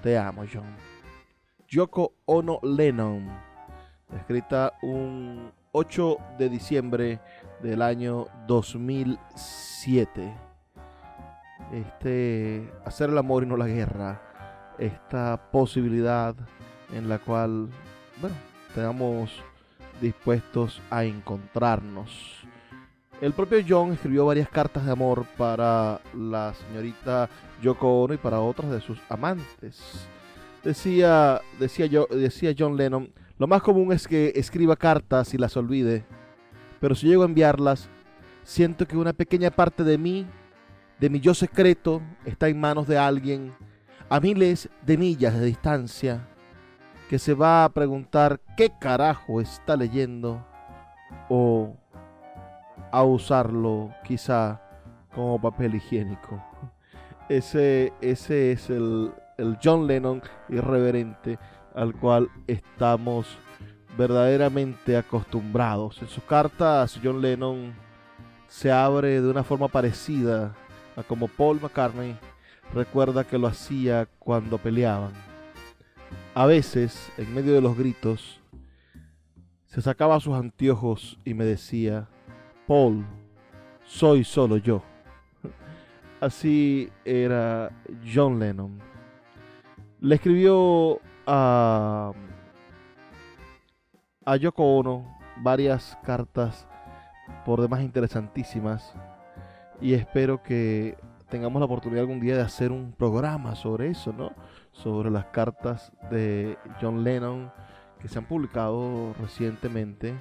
Te 0.02 0.18
amo, 0.18 0.44
John. 0.52 0.76
Yoko 1.68 2.14
Ono 2.26 2.58
Lennon, 2.62 3.30
escrita 4.14 4.74
un 4.82 5.52
8 5.72 6.18
de 6.38 6.48
diciembre 6.50 7.20
del 7.62 7.80
año 7.80 8.26
2007. 8.46 10.51
Este, 11.72 12.70
hacer 12.84 13.10
el 13.10 13.18
amor 13.18 13.42
y 13.42 13.46
no 13.46 13.56
la 13.56 13.66
guerra. 13.66 14.20
Esta 14.78 15.50
posibilidad 15.50 16.34
en 16.92 17.08
la 17.08 17.18
cual, 17.18 17.68
bueno, 18.20 18.36
estamos 18.68 19.30
dispuestos 20.00 20.80
a 20.90 21.04
encontrarnos. 21.04 22.42
El 23.20 23.32
propio 23.32 23.60
John 23.66 23.92
escribió 23.92 24.26
varias 24.26 24.48
cartas 24.48 24.84
de 24.84 24.90
amor 24.90 25.24
para 25.36 26.00
la 26.12 26.52
señorita 26.54 27.28
Yoko 27.62 28.02
Ono 28.02 28.14
y 28.14 28.18
para 28.18 28.40
otras 28.40 28.70
de 28.72 28.80
sus 28.80 28.98
amantes. 29.08 30.08
Decía, 30.64 31.40
decía, 31.60 31.86
yo, 31.86 32.06
decía 32.10 32.54
John 32.58 32.76
Lennon, 32.76 33.12
lo 33.38 33.46
más 33.46 33.62
común 33.62 33.92
es 33.92 34.08
que 34.08 34.32
escriba 34.34 34.76
cartas 34.76 35.34
y 35.34 35.38
las 35.38 35.56
olvide, 35.56 36.04
pero 36.80 36.96
si 36.96 37.06
llego 37.06 37.22
a 37.22 37.26
enviarlas, 37.26 37.88
siento 38.42 38.86
que 38.86 38.96
una 38.96 39.12
pequeña 39.12 39.52
parte 39.52 39.84
de 39.84 39.98
mí, 39.98 40.26
de 41.02 41.10
mi 41.10 41.18
yo 41.18 41.34
secreto, 41.34 42.00
está 42.24 42.46
en 42.46 42.60
manos 42.60 42.86
de 42.86 42.96
alguien 42.96 43.52
a 44.08 44.20
miles 44.20 44.68
de 44.86 44.96
millas 44.96 45.34
de 45.34 45.46
distancia, 45.46 46.28
que 47.10 47.18
se 47.18 47.34
va 47.34 47.64
a 47.64 47.68
preguntar 47.70 48.40
qué 48.56 48.70
carajo 48.80 49.40
está 49.40 49.76
leyendo 49.76 50.46
o 51.28 51.76
a 52.92 53.02
usarlo 53.02 53.92
quizá 54.04 54.62
como 55.12 55.40
papel 55.40 55.74
higiénico. 55.74 56.40
Ese, 57.28 57.92
ese 58.00 58.52
es 58.52 58.70
el, 58.70 59.12
el 59.38 59.58
John 59.60 59.88
Lennon 59.88 60.22
irreverente 60.50 61.36
al 61.74 61.96
cual 61.96 62.28
estamos 62.46 63.26
verdaderamente 63.98 64.96
acostumbrados. 64.96 66.00
En 66.00 66.06
sus 66.06 66.22
cartas, 66.22 67.00
John 67.02 67.20
Lennon 67.20 67.74
se 68.46 68.70
abre 68.70 69.20
de 69.20 69.28
una 69.28 69.42
forma 69.42 69.66
parecida 69.66 70.54
como 71.08 71.28
Paul 71.28 71.60
McCartney 71.60 72.16
recuerda 72.74 73.24
que 73.24 73.38
lo 73.38 73.46
hacía 73.46 74.08
cuando 74.18 74.58
peleaban. 74.58 75.12
A 76.34 76.46
veces, 76.46 77.10
en 77.18 77.34
medio 77.34 77.54
de 77.54 77.60
los 77.60 77.76
gritos, 77.76 78.40
se 79.66 79.80
sacaba 79.82 80.20
sus 80.20 80.34
anteojos 80.34 81.18
y 81.24 81.34
me 81.34 81.44
decía, 81.44 82.08
Paul, 82.66 83.04
soy 83.84 84.24
solo 84.24 84.56
yo. 84.56 84.82
Así 86.20 86.90
era 87.04 87.70
John 88.02 88.38
Lennon. 88.38 88.78
Le 90.00 90.14
escribió 90.14 91.00
a, 91.26 92.12
a 94.24 94.36
Yoko 94.36 94.78
Ono 94.78 95.18
varias 95.38 95.98
cartas 96.04 96.66
por 97.44 97.60
demás 97.60 97.82
interesantísimas 97.82 98.94
y 99.82 99.94
espero 99.94 100.42
que 100.42 100.96
tengamos 101.28 101.58
la 101.58 101.66
oportunidad 101.66 102.02
algún 102.02 102.20
día 102.20 102.36
de 102.36 102.42
hacer 102.42 102.70
un 102.70 102.92
programa 102.92 103.56
sobre 103.56 103.90
eso, 103.90 104.12
¿no? 104.12 104.32
Sobre 104.70 105.10
las 105.10 105.26
cartas 105.26 105.92
de 106.10 106.56
John 106.80 107.02
Lennon 107.02 107.50
que 108.00 108.08
se 108.08 108.18
han 108.18 108.26
publicado 108.26 109.12
recientemente 109.20 110.14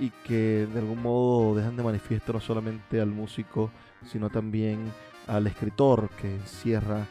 y 0.00 0.10
que 0.24 0.66
de 0.66 0.80
algún 0.80 1.02
modo 1.02 1.54
dejan 1.54 1.76
de 1.76 1.84
manifiesto 1.84 2.32
no 2.32 2.40
solamente 2.40 3.00
al 3.00 3.10
músico, 3.10 3.70
sino 4.04 4.28
también 4.28 4.92
al 5.28 5.46
escritor 5.46 6.10
que 6.20 6.34
encierra 6.34 7.06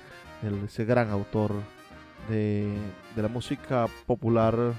ese 0.65 0.84
gran 0.84 1.10
autor 1.10 1.51
de, 2.29 2.73
de 3.15 3.21
la 3.21 3.29
música 3.29 3.88
popular 4.05 4.73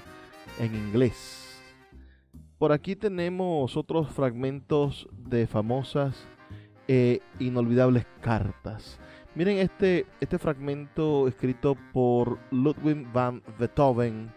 en 0.59 0.75
inglés. 0.75 1.61
Por 2.59 2.71
aquí 2.71 2.95
tenemos 2.95 3.75
otros 3.75 4.09
fragmentos 4.09 5.07
de 5.11 5.47
famosas 5.47 6.27
e 6.87 7.21
inolvidables 7.39 8.05
cartas. 8.21 8.99
Miren 9.35 9.57
este, 9.57 10.05
este 10.19 10.39
fragmento 10.39 11.27
escrito 11.27 11.77
por 11.93 12.39
Ludwig 12.49 13.05
van 13.13 13.43
Beethoven, 13.59 14.31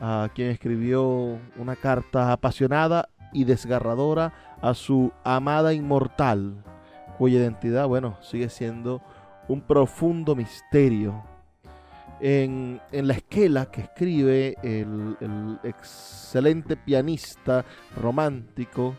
a 0.00 0.28
quien 0.34 0.50
escribió 0.50 1.38
una 1.56 1.76
carta 1.76 2.32
apasionada 2.32 3.08
y 3.32 3.44
desgarradora 3.44 4.32
a 4.60 4.74
su 4.74 5.12
amada 5.24 5.72
inmortal, 5.72 6.62
cuya 7.18 7.38
identidad, 7.38 7.86
bueno, 7.86 8.18
sigue 8.20 8.48
siendo 8.48 9.00
un 9.48 9.62
profundo 9.62 10.34
misterio. 10.34 11.24
En, 12.20 12.80
en 12.92 13.08
la 13.08 13.14
esquela 13.14 13.66
que 13.66 13.80
escribe 13.80 14.54
el, 14.62 15.16
el 15.20 15.58
excelente 15.64 16.76
pianista 16.76 17.64
romántico, 18.00 18.94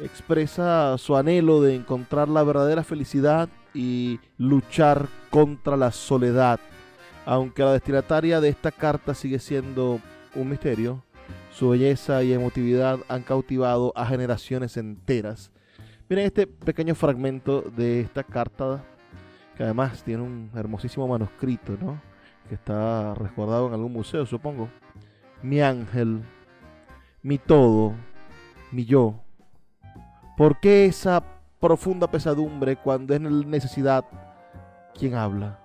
expresa 0.00 0.96
su 0.98 1.16
anhelo 1.16 1.60
de 1.60 1.74
encontrar 1.74 2.28
la 2.28 2.42
verdadera 2.42 2.84
felicidad 2.84 3.48
y 3.74 4.20
luchar 4.36 5.08
contra 5.30 5.76
la 5.76 5.92
soledad. 5.92 6.60
Aunque 7.26 7.62
la 7.62 7.72
destinataria 7.72 8.40
de 8.40 8.48
esta 8.48 8.72
carta 8.72 9.14
sigue 9.14 9.38
siendo 9.38 10.00
un 10.34 10.48
misterio, 10.48 11.02
su 11.52 11.70
belleza 11.70 12.22
y 12.22 12.32
emotividad 12.32 13.00
han 13.08 13.22
cautivado 13.22 13.92
a 13.96 14.06
generaciones 14.06 14.76
enteras. 14.76 15.50
Miren 16.08 16.26
este 16.26 16.46
pequeño 16.46 16.94
fragmento 16.94 17.60
de 17.60 18.00
esta 18.00 18.22
carta, 18.22 18.82
que 19.56 19.64
además 19.64 20.02
tiene 20.04 20.22
un 20.22 20.50
hermosísimo 20.54 21.06
manuscrito, 21.06 21.76
¿no? 21.78 22.00
Que 22.48 22.54
está 22.54 23.14
resguardado 23.14 23.66
en 23.66 23.74
algún 23.74 23.92
museo, 23.92 24.24
supongo. 24.24 24.70
Mi 25.42 25.60
ángel, 25.60 26.22
mi 27.22 27.36
todo, 27.36 27.92
mi 28.72 28.86
yo. 28.86 29.20
¿Por 30.38 30.60
qué 30.60 30.86
esa 30.86 31.20
profunda 31.58 32.08
pesadumbre 32.08 32.76
cuando 32.76 33.12
es 33.12 33.20
necesidad 33.20 34.04
quien 34.96 35.16
habla? 35.16 35.58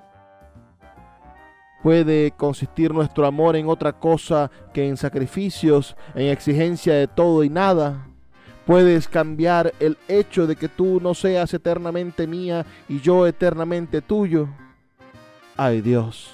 ¿Puede 1.84 2.32
consistir 2.32 2.92
nuestro 2.92 3.28
amor 3.28 3.56
en 3.56 3.70
otra 3.70 3.94
cosa 3.94 4.50
que 4.74 4.88
en 4.88 4.98
sacrificios, 4.98 5.96
en 6.16 6.30
exigencia 6.30 6.96
de 6.96 7.08
todo 7.08 7.44
y 7.44 7.52
nada? 7.52 8.08
¿Puedes 8.66 9.08
cambiar 9.08 9.76
el 9.80 9.96
hecho 10.08 10.48
de 10.48 10.56
que 10.56 10.70
tú 10.70 11.00
no 11.00 11.14
seas 11.14 11.54
eternamente 11.54 12.26
mía 12.26 12.66
y 12.90 13.00
yo 13.00 13.28
eternamente 13.28 14.02
tuyo? 14.02 14.48
Ay 15.56 15.82
Dios, 15.82 16.32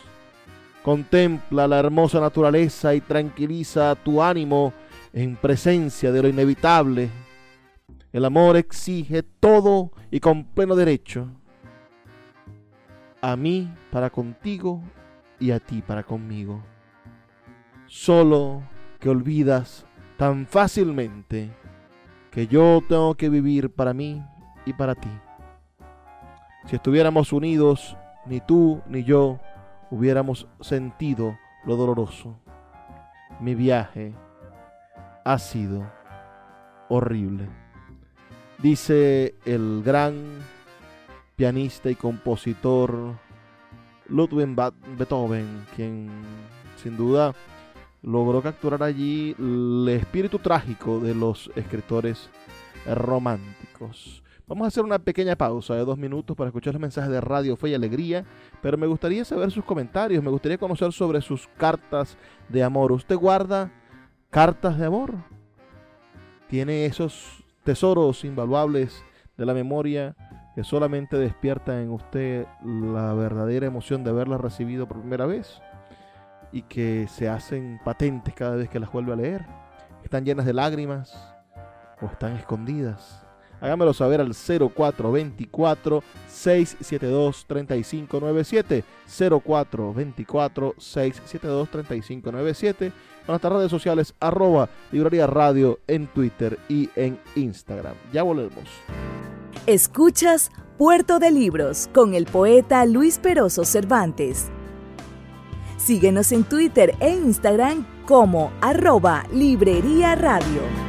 contempla 0.81 1.67
la 1.67 1.79
hermosa 1.79 2.21
naturaleza 2.21 2.95
y 2.95 3.01
tranquiliza 3.01 3.95
tu 3.95 4.23
ánimo 4.23 4.71
en 5.11 5.35
presencia 5.35 6.13
de 6.13 6.21
lo 6.21 6.29
inevitable. 6.29 7.09
El 8.11 8.25
amor 8.25 8.57
exige 8.57 9.21
todo 9.21 9.91
y 10.09 10.19
con 10.19 10.43
pleno 10.43 10.75
derecho. 10.75 11.27
A 13.21 13.35
mí 13.35 13.71
para 13.91 14.09
contigo 14.09 14.81
y 15.39 15.51
a 15.51 15.59
ti 15.59 15.83
para 15.85 16.03
conmigo. 16.03 16.63
Solo 17.85 18.63
que 18.99 19.09
olvidas 19.09 19.85
tan 20.17 20.47
fácilmente 20.47 21.51
que 22.31 22.47
yo 22.47 22.81
tengo 22.87 23.13
que 23.15 23.29
vivir 23.29 23.69
para 23.69 23.93
mí 23.93 24.23
y 24.65 24.73
para 24.73 24.95
ti. 24.95 25.09
Si 26.65 26.75
estuviéramos 26.75 27.31
unidos, 27.31 27.95
ni 28.25 28.41
tú 28.41 28.81
ni 28.87 29.03
yo 29.03 29.39
hubiéramos 29.91 30.47
sentido 30.61 31.37
lo 31.63 31.75
doloroso. 31.75 32.39
Mi 33.39 33.53
viaje 33.53 34.15
ha 35.25 35.37
sido 35.37 35.91
horrible. 36.89 37.68
Dice 38.61 39.35
el 39.45 39.81
gran 39.85 40.15
pianista 41.37 41.89
y 41.89 41.95
compositor 41.95 43.15
Ludwig 44.09 44.53
Beethoven, 44.97 45.65
quien 45.77 46.09
sin 46.75 46.97
duda 46.97 47.33
logró 48.01 48.41
capturar 48.41 48.83
allí 48.83 49.33
el 49.39 49.87
espíritu 49.89 50.39
trágico 50.39 50.99
de 50.99 51.15
los 51.15 51.49
escritores 51.55 52.29
románticos. 52.85 54.21
Vamos 54.45 54.65
a 54.65 54.67
hacer 54.67 54.83
una 54.83 54.99
pequeña 54.99 55.37
pausa 55.37 55.75
de 55.75 55.85
dos 55.85 55.97
minutos 55.97 56.35
para 56.35 56.49
escuchar 56.49 56.73
los 56.73 56.81
mensajes 56.81 57.11
de 57.11 57.21
Radio 57.21 57.55
Fe 57.55 57.69
y 57.69 57.75
Alegría, 57.75 58.25
pero 58.61 58.77
me 58.77 58.87
gustaría 58.87 59.23
saber 59.23 59.51
sus 59.51 59.63
comentarios, 59.63 60.21
me 60.21 60.31
gustaría 60.31 60.57
conocer 60.57 60.91
sobre 60.91 61.21
sus 61.21 61.47
cartas 61.55 62.17
de 62.49 62.61
amor. 62.61 62.91
¿Usted 62.91 63.15
guarda 63.15 63.71
cartas 64.29 64.77
de 64.77 64.85
amor? 64.85 65.13
¿Tiene 66.49 66.85
esos 66.85 67.38
tesoros 67.63 68.23
invaluables 68.25 69.03
de 69.37 69.45
la 69.45 69.53
memoria 69.53 70.15
que 70.55 70.63
solamente 70.63 71.17
despierta 71.17 71.81
en 71.81 71.91
usted 71.91 72.45
la 72.63 73.13
verdadera 73.13 73.67
emoción 73.67 74.03
de 74.03 74.09
haberlas 74.09 74.41
recibido 74.41 74.87
por 74.87 74.99
primera 74.99 75.25
vez 75.25 75.61
y 76.51 76.63
que 76.63 77.07
se 77.07 77.29
hacen 77.29 77.79
patentes 77.85 78.33
cada 78.33 78.55
vez 78.55 78.69
que 78.69 78.79
las 78.79 78.91
vuelve 78.91 79.13
a 79.13 79.17
leer? 79.17 79.45
¿Están 80.03 80.25
llenas 80.25 80.45
de 80.45 80.53
lágrimas 80.53 81.35
o 82.01 82.05
están 82.07 82.35
escondidas? 82.35 83.28
Hágamelo 83.61 83.93
saber 83.93 84.21
al 84.21 84.33
0424 84.33 86.03
672 86.27 87.45
3597 87.47 88.83
0424 89.07 90.75
672 90.77 91.69
3597 91.69 92.91
con 93.25 93.33
nuestras 93.33 93.53
redes 93.53 93.69
sociales 93.69 94.15
arroba 94.19 94.69
librería 94.91 95.27
radio 95.27 95.79
en 95.87 96.07
Twitter 96.07 96.57
y 96.67 96.89
en 96.95 97.19
Instagram. 97.35 97.93
Ya 98.11 98.23
volvemos. 98.23 98.63
Escuchas 99.65 100.51
Puerto 100.77 101.19
de 101.19 101.29
Libros 101.31 101.89
con 101.93 102.13
el 102.13 102.25
poeta 102.25 102.85
Luis 102.85 103.19
Peroso 103.19 103.65
Cervantes. 103.65 104.47
Síguenos 105.77 106.31
en 106.31 106.43
Twitter 106.43 106.95
e 106.99 107.09
Instagram 107.09 107.85
como 108.05 108.51
arroba 108.61 109.25
Librería 109.31 110.15
Radio. 110.15 110.88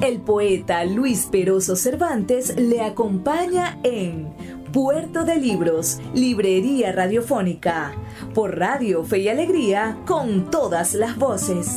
El 0.00 0.22
poeta 0.22 0.82
Luis 0.86 1.28
Peroso 1.30 1.76
Cervantes 1.76 2.56
le 2.56 2.80
acompaña 2.80 3.78
en 3.82 4.32
Puerto 4.72 5.24
de 5.24 5.36
Libros, 5.36 5.98
Librería 6.14 6.90
Radiofónica, 6.90 7.92
por 8.32 8.58
Radio 8.58 9.04
Fe 9.04 9.18
y 9.18 9.28
Alegría, 9.28 9.98
con 10.06 10.50
todas 10.50 10.94
las 10.94 11.18
voces. 11.18 11.68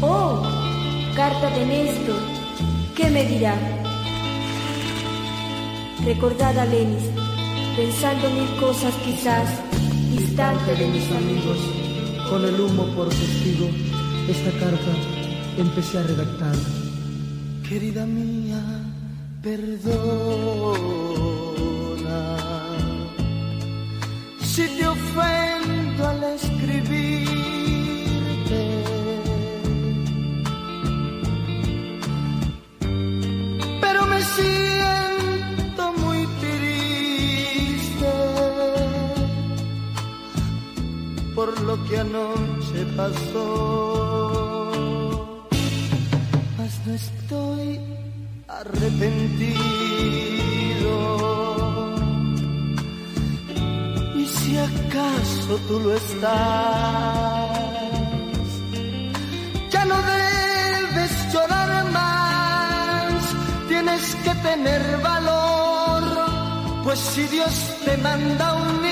Oh, 0.00 0.42
carta 1.14 1.48
de 1.50 1.64
Néstor, 1.64 2.20
¿qué 2.96 3.08
me 3.08 3.24
dirá? 3.24 3.54
Recordad 6.04 6.58
a 6.58 6.66
Lenis, 6.66 7.04
pensando 7.76 8.30
mil 8.30 8.60
cosas 8.60 8.92
quizás, 9.04 9.48
distante 10.10 10.74
de 10.74 10.88
mis 10.88 11.08
amigos. 11.12 11.83
Con 12.34 12.44
el 12.44 12.60
humo 12.60 12.84
por 12.96 13.08
testigo, 13.10 13.70
esta 14.28 14.50
carta 14.58 14.92
empecé 15.56 15.98
a 15.98 16.02
redactar. 16.02 16.56
Querida 17.68 18.04
mía, 18.06 18.60
perdona. 19.40 19.94
Si 24.40 24.66
te 24.66 24.84
ofendo 24.84 26.08
al 26.08 26.24
escribirte, 26.24 27.33
por 41.44 41.60
lo 41.62 41.76
que 41.84 41.98
anoche 41.98 42.86
pasó 42.96 44.30
mas 46.56 46.72
no 46.86 46.94
estoy 46.94 47.80
arrepentido. 48.48 50.94
Y 54.20 54.24
si 54.26 54.56
acaso 54.56 55.58
tú 55.68 55.80
lo 55.80 55.92
estás, 55.92 56.30
ya 59.70 59.84
no 59.84 59.96
debes 60.14 61.12
llorar 61.32 61.90
más, 61.90 63.12
tienes 63.68 64.14
que 64.24 64.34
tener 64.48 64.82
valor, 65.02 66.02
pues 66.84 66.98
si 66.98 67.24
Dios 67.24 67.54
te 67.84 67.98
manda 67.98 68.54
un 68.54 68.82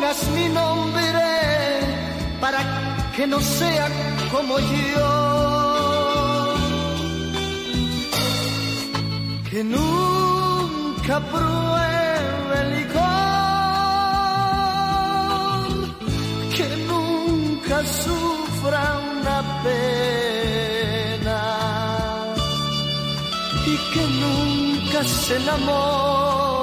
pongas 0.00 0.28
mi 0.30 0.48
nombre 0.48 1.10
para 2.40 2.60
que 3.14 3.26
no 3.26 3.38
sea 3.40 3.88
como 4.32 4.58
yo. 4.58 5.10
Que 9.50 9.64
nunca 9.64 11.20
pruebe 11.20 12.54
el 12.62 12.68
licor, 12.76 13.02
que 16.56 16.66
nunca 16.90 17.76
sufra 18.04 18.82
una 19.12 19.38
pena 19.64 21.40
y 23.66 23.74
que 23.92 24.02
nunca 24.22 24.98
se 25.04 25.36
enamore 25.36 26.59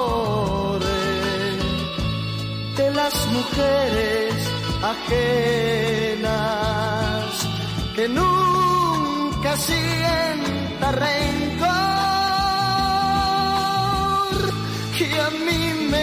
las 2.98 3.16
mujeres 3.28 4.34
ajenas, 4.82 6.24
que 7.94 8.08
nunca 8.08 9.56
sienta 9.56 10.88
rencor, 11.06 11.68
que 14.96 15.06
a 15.20 15.30
mí 15.46 15.62
me 15.92 16.02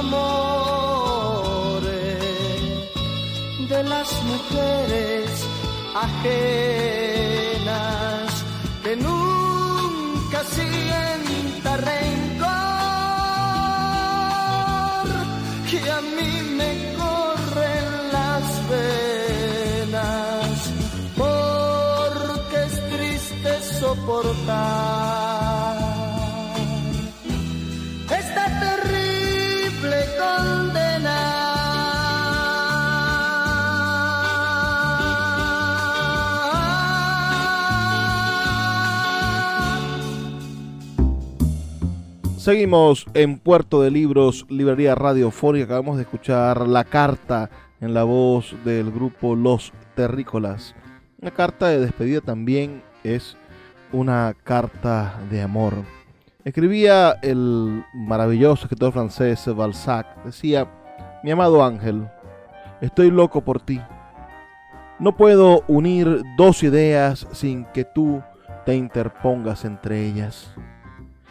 amores 0.00 1.60
de 3.68 3.80
las 3.84 4.08
mujeres 4.30 5.30
ajenas 6.06 7.50
que 8.82 8.92
nunca 8.96 10.38
sienta 10.56 11.70
rencor 11.76 12.50
que 15.70 15.80
a 15.98 16.00
mí 16.16 16.32
me 16.58 16.72
corren 17.00 17.86
las 18.16 18.46
venas 18.74 20.54
porque 21.16 22.56
es 22.68 22.74
triste 22.94 23.52
soportar 23.80 25.29
Seguimos 42.50 43.06
en 43.14 43.38
Puerto 43.38 43.80
de 43.80 43.92
Libros, 43.92 44.44
Librería 44.48 44.96
Radiofónica. 44.96 45.66
Acabamos 45.66 45.98
de 45.98 46.02
escuchar 46.02 46.66
la 46.66 46.82
carta 46.82 47.48
en 47.80 47.94
la 47.94 48.02
voz 48.02 48.56
del 48.64 48.90
grupo 48.90 49.36
Los 49.36 49.72
Terrícolas. 49.94 50.74
Una 51.22 51.30
carta 51.30 51.68
de 51.68 51.78
despedida 51.78 52.20
también 52.20 52.82
es 53.04 53.36
una 53.92 54.34
carta 54.42 55.20
de 55.30 55.42
amor. 55.42 55.74
Escribía 56.44 57.12
el 57.22 57.84
maravilloso 57.94 58.64
escritor 58.64 58.94
francés 58.94 59.46
Balzac. 59.54 60.24
Decía, 60.24 60.68
mi 61.22 61.30
amado 61.30 61.64
ángel, 61.64 62.08
estoy 62.80 63.12
loco 63.12 63.42
por 63.42 63.60
ti. 63.60 63.80
No 64.98 65.16
puedo 65.16 65.62
unir 65.68 66.24
dos 66.36 66.64
ideas 66.64 67.28
sin 67.30 67.64
que 67.66 67.84
tú 67.84 68.20
te 68.66 68.74
interpongas 68.74 69.64
entre 69.64 70.04
ellas. 70.04 70.52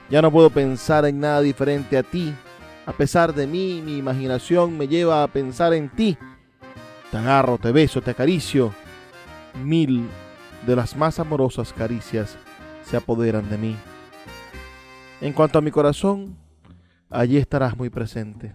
Ya 0.09 0.23
no 0.23 0.31
puedo 0.31 0.49
pensar 0.49 1.05
en 1.05 1.19
nada 1.19 1.41
diferente 1.41 1.97
a 1.97 2.03
ti. 2.03 2.33
A 2.87 2.93
pesar 2.93 3.33
de 3.33 3.45
mí, 3.45 3.81
mi 3.85 3.97
imaginación 3.97 4.75
me 4.75 4.87
lleva 4.87 5.21
a 5.21 5.27
pensar 5.27 5.73
en 5.73 5.89
ti. 5.89 6.17
Te 7.11 7.17
agarro, 7.17 7.59
te 7.59 7.71
beso, 7.71 8.01
te 8.01 8.11
acaricio. 8.11 8.73
Mil 9.63 10.07
de 10.65 10.75
las 10.75 10.95
más 10.95 11.19
amorosas 11.19 11.73
caricias 11.73 12.37
se 12.83 12.97
apoderan 12.97 13.49
de 13.49 13.57
mí. 13.59 13.75
En 15.21 15.33
cuanto 15.33 15.59
a 15.59 15.61
mi 15.61 15.69
corazón, 15.69 16.35
allí 17.09 17.37
estarás 17.37 17.77
muy 17.77 17.91
presente. 17.91 18.53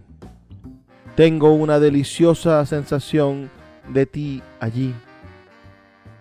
Tengo 1.15 1.53
una 1.53 1.79
deliciosa 1.79 2.65
sensación 2.65 3.49
de 3.87 4.05
ti 4.05 4.43
allí. 4.59 4.93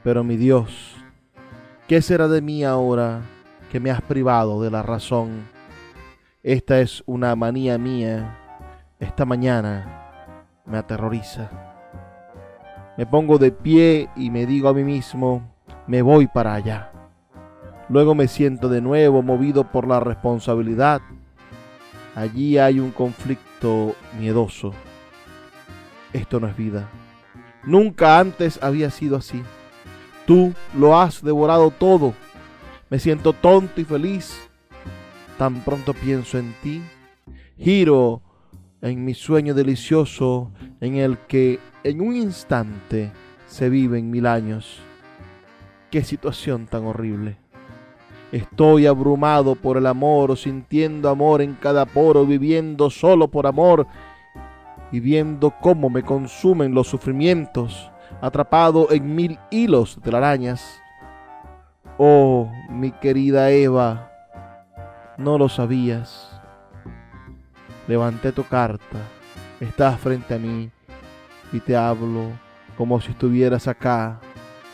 Pero 0.05 0.23
mi 0.23 0.37
Dios, 0.37 0.95
¿qué 1.89 2.01
será 2.03 2.29
de 2.29 2.41
mí 2.41 2.63
ahora 2.63 3.23
que 3.75 3.81
me 3.81 3.91
has 3.91 4.03
privado 4.03 4.63
de 4.63 4.71
la 4.71 4.85
razón? 4.85 5.49
Esta 6.45 6.81
es 6.81 7.03
una 7.07 7.35
manía 7.35 7.77
mía. 7.77 8.39
Esta 9.01 9.25
mañana 9.25 10.63
me 10.65 10.79
aterroriza. 10.79 11.51
Me 12.97 13.05
pongo 13.05 13.37
de 13.37 13.51
pie 13.51 14.09
y 14.15 14.31
me 14.31 14.47
digo 14.47 14.69
a 14.69 14.75
mí 14.75 14.85
mismo, 14.85 15.53
me 15.89 16.03
voy 16.03 16.29
para 16.29 16.55
allá. 16.55 16.93
Luego 17.89 18.15
me 18.15 18.29
siento 18.29 18.69
de 18.69 18.81
nuevo 18.81 19.23
movido 19.23 19.65
por 19.73 19.89
la 19.89 19.99
responsabilidad. 19.99 21.03
Allí 22.15 22.59
hay 22.59 22.79
un 22.79 22.93
conflicto 22.93 23.97
miedoso. 24.21 24.71
Esto 26.13 26.39
no 26.39 26.47
es 26.47 26.57
vida. 26.57 26.89
Nunca 27.65 28.21
antes 28.21 28.63
había 28.63 28.91
sido 28.91 29.17
así. 29.17 29.43
Tú 30.27 30.53
lo 30.79 30.97
has 30.97 31.25
devorado 31.25 31.73
todo. 31.73 32.15
Me 32.91 32.99
siento 32.99 33.33
tonto 33.33 33.81
y 33.81 33.85
feliz. 33.85 34.41
Tan 35.39 35.61
pronto 35.61 35.95
pienso 35.95 36.39
en 36.39 36.55
ti. 36.63 36.83
Giro 37.59 38.23
en 38.83 39.05
mi 39.05 39.15
sueño 39.15 39.55
delicioso 39.55 40.51
en 40.81 40.97
el 40.97 41.19
que 41.19 41.59
en 41.83 42.01
un 42.01 42.15
instante 42.15 43.11
se 43.47 43.69
viven 43.69 44.11
mil 44.11 44.27
años. 44.27 44.81
Qué 45.91 46.03
situación 46.03 46.67
tan 46.67 46.85
horrible. 46.85 47.39
Estoy 48.33 48.87
abrumado 48.87 49.55
por 49.55 49.77
el 49.77 49.87
amor, 49.87 50.37
sintiendo 50.37 51.09
amor 51.09 51.41
en 51.41 51.55
cada 51.55 51.87
poro, 51.87 52.27
viviendo 52.27 52.91
solo 52.91 53.29
por 53.29 53.47
amor 53.47 53.87
y 54.91 55.01
viendo 55.01 55.55
cómo 55.61 55.89
me 55.89 56.03
consumen 56.03 56.75
los 56.75 56.89
sufrimientos, 56.89 57.91
atrapado 58.21 58.91
en 58.91 59.15
mil 59.15 59.39
hilos 59.51 59.97
de 59.97 60.03
telarañas. 60.03 60.84
Oh, 61.97 62.51
mi 62.69 62.91
querida 62.91 63.51
Eva, 63.51 64.11
no 65.17 65.39
lo 65.39 65.49
sabías. 65.49 66.29
Levanté 67.87 68.33
tu 68.33 68.43
carta, 68.43 68.99
estás 69.61 70.01
frente 70.01 70.35
a 70.35 70.39
mí 70.39 70.71
y 71.53 71.61
te 71.61 71.77
hablo 71.77 72.33
como 72.77 73.01
si 73.01 73.13
estuvieras 73.13 73.69
acá. 73.69 74.21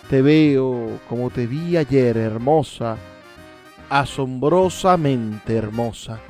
Te 0.08 0.22
veo 0.22 0.98
como 1.10 1.28
te 1.28 1.46
vi 1.46 1.76
ayer, 1.76 2.16
hermosa, 2.16 2.96
asombrosamente 3.90 5.54
hermosa. 5.54 6.20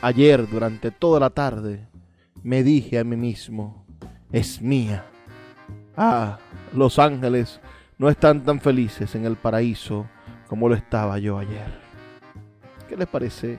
Ayer, 0.00 0.48
durante 0.48 0.90
toda 0.90 1.20
la 1.20 1.28
tarde, 1.28 1.86
me 2.42 2.62
dije 2.62 2.98
a 2.98 3.04
mí 3.04 3.16
mismo, 3.16 3.84
es 4.32 4.62
mía. 4.62 5.04
Ah, 5.98 6.38
los 6.74 6.98
ángeles 6.98 7.60
no 8.00 8.08
están 8.08 8.42
tan 8.42 8.58
felices 8.60 9.14
en 9.14 9.26
el 9.26 9.36
paraíso 9.36 10.06
como 10.48 10.70
lo 10.70 10.74
estaba 10.74 11.18
yo 11.18 11.36
ayer. 11.36 11.70
¿Qué 12.88 12.96
les 12.96 13.06
parece 13.06 13.58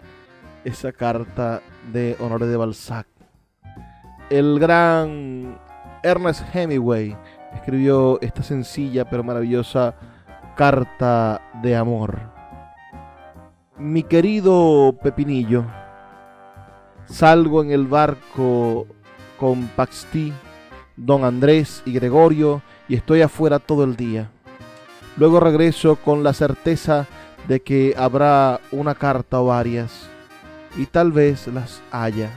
esa 0.64 0.92
carta 0.92 1.62
de 1.94 2.18
Honoré 2.20 2.48
de 2.48 2.58
Balzac? 2.58 3.06
El 4.32 4.58
gran 4.58 5.60
Ernest 6.02 6.44
Hemingway 6.56 7.16
escribió 7.54 8.20
esta 8.20 8.42
sencilla 8.42 9.08
pero 9.08 9.24
maravillosa 9.24 9.94
carta 10.58 11.40
de 11.62 11.76
amor. 11.76 12.18
Mi 13.78 14.02
querido 14.02 14.98
Pepinillo, 15.04 15.66
salgo 17.06 17.62
en 17.62 17.70
el 17.70 17.86
barco 17.86 18.88
con 19.38 19.68
Paxti, 19.76 20.34
Don 20.98 21.26
Andrés 21.26 21.84
y 21.86 21.94
Gregorio 21.94 22.64
y 22.92 22.96
estoy 22.96 23.22
afuera 23.22 23.58
todo 23.58 23.86
el 23.86 23.96
día. 23.96 24.30
Luego 25.18 25.40
regreso 25.40 25.98
con 25.98 26.24
la 26.24 26.34
certeza 26.34 27.08
de 27.48 27.62
que 27.62 27.94
habrá 27.98 28.60
una 28.72 28.96
carta 28.96 29.42
o 29.42 29.46
varias 29.46 30.10
y 30.78 30.86
tal 30.86 31.12
vez 31.12 31.48
las 31.48 31.82
haya. 31.92 32.30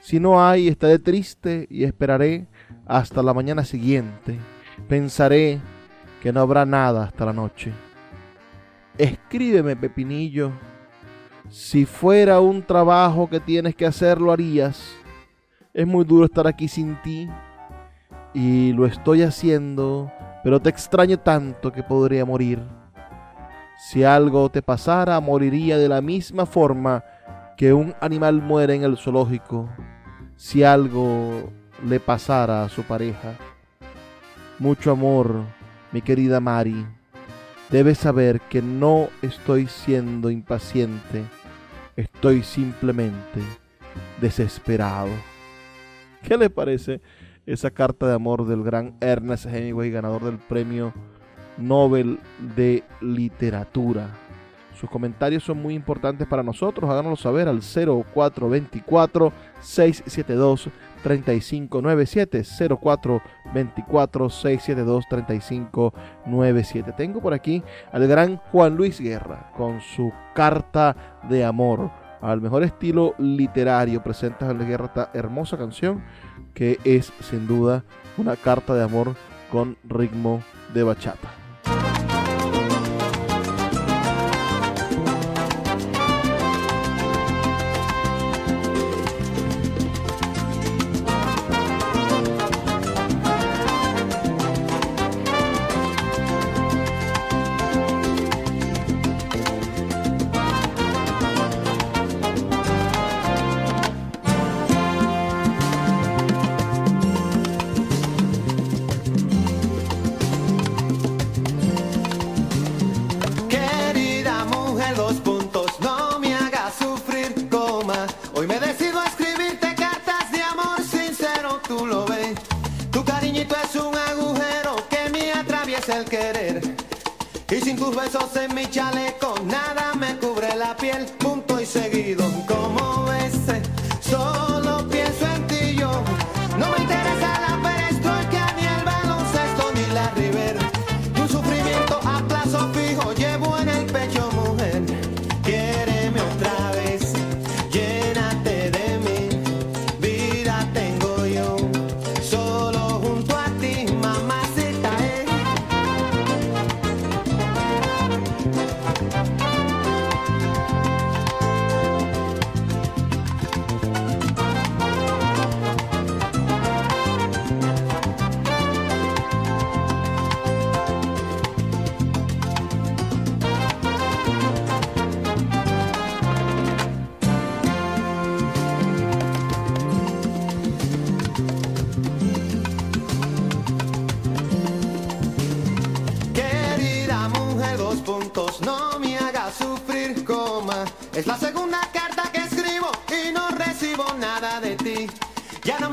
Si 0.00 0.18
no 0.18 0.44
hay, 0.44 0.68
estaré 0.68 0.98
triste 0.98 1.66
y 1.70 1.84
esperaré 1.84 2.46
hasta 2.86 3.22
la 3.22 3.32
mañana 3.32 3.64
siguiente. 3.64 4.38
Pensaré 4.88 5.60
que 6.20 6.32
no 6.32 6.40
habrá 6.40 6.66
nada 6.66 7.04
hasta 7.04 7.24
la 7.24 7.32
noche. 7.32 7.72
Escríbeme, 8.98 9.76
Pepinillo. 9.76 10.50
Si 11.48 11.84
fuera 11.84 12.40
un 12.40 12.62
trabajo 12.62 13.28
que 13.28 13.38
tienes 13.38 13.76
que 13.76 13.86
hacer, 13.86 14.20
lo 14.20 14.32
harías. 14.32 14.82
Es 15.72 15.86
muy 15.86 16.04
duro 16.04 16.24
estar 16.24 16.46
aquí 16.46 16.66
sin 16.66 17.00
ti. 17.02 17.28
Y 18.34 18.72
lo 18.72 18.86
estoy 18.86 19.22
haciendo, 19.22 20.10
pero 20.42 20.60
te 20.60 20.70
extraño 20.70 21.18
tanto 21.18 21.72
que 21.72 21.82
podría 21.82 22.24
morir. 22.24 22.60
Si 23.90 24.04
algo 24.04 24.48
te 24.48 24.62
pasara, 24.62 25.18
moriría 25.20 25.76
de 25.78 25.88
la 25.88 26.00
misma 26.00 26.46
forma 26.46 27.04
que 27.56 27.72
un 27.72 27.94
animal 28.00 28.42
muere 28.42 28.74
en 28.74 28.84
el 28.84 28.96
zoológico. 28.96 29.68
Si 30.36 30.62
algo 30.62 31.52
le 31.86 32.00
pasara 32.00 32.64
a 32.64 32.68
su 32.68 32.82
pareja. 32.82 33.34
Mucho 34.58 34.92
amor, 34.92 35.42
mi 35.90 36.02
querida 36.02 36.40
Mari. 36.40 36.86
Debes 37.70 37.98
saber 37.98 38.40
que 38.42 38.60
no 38.60 39.08
estoy 39.22 39.66
siendo 39.66 40.30
impaciente, 40.30 41.24
estoy 41.96 42.42
simplemente 42.42 43.40
desesperado. 44.20 45.08
¿Qué 46.22 46.36
le 46.36 46.50
parece 46.50 47.00
esa 47.46 47.70
carta 47.70 48.06
de 48.06 48.14
amor 48.14 48.46
del 48.46 48.62
gran 48.62 48.96
Ernest 49.00 49.46
Hemingway, 49.46 49.90
ganador 49.90 50.24
del 50.24 50.38
premio 50.38 50.92
Nobel 51.58 52.18
de 52.56 52.84
Literatura? 53.00 54.08
Sus 54.82 54.90
comentarios 54.90 55.44
son 55.44 55.62
muy 55.62 55.74
importantes 55.74 56.26
para 56.26 56.42
nosotros. 56.42 56.90
Háganoslo 56.90 57.14
saber 57.14 57.46
al 57.46 57.60
0424 57.60 59.32
672 59.60 60.70
3597 61.04 62.42
0424 62.82 64.28
672 64.28 65.04
3597. 65.08 66.92
Tengo 66.96 67.20
por 67.20 67.32
aquí 67.32 67.62
al 67.92 68.08
gran 68.08 68.38
Juan 68.50 68.74
Luis 68.76 69.00
Guerra 69.00 69.52
con 69.56 69.80
su 69.80 70.12
carta 70.34 70.96
de 71.28 71.44
amor 71.44 72.01
al 72.22 72.40
mejor 72.40 72.62
estilo 72.62 73.14
literario 73.18 74.02
presentas 74.02 74.48
a 74.48 74.54
la 74.54 74.64
guerra 74.64 74.86
esta 74.86 75.10
hermosa 75.12 75.58
canción 75.58 76.02
que 76.54 76.78
es 76.84 77.12
sin 77.20 77.46
duda 77.46 77.84
una 78.16 78.36
carta 78.36 78.74
de 78.74 78.84
amor 78.84 79.14
con 79.50 79.76
ritmo 79.84 80.42
de 80.72 80.82
bachata. 80.82 81.41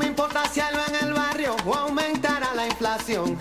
me 0.00 0.06
importa 0.06 0.48
si 0.48 0.60
algo 0.60 0.80
en 0.88 1.06
el 1.06 1.12
barrio 1.12 1.54
o 1.66 1.74
aumentará 1.74 2.54
la 2.54 2.66
inflación. 2.66 3.36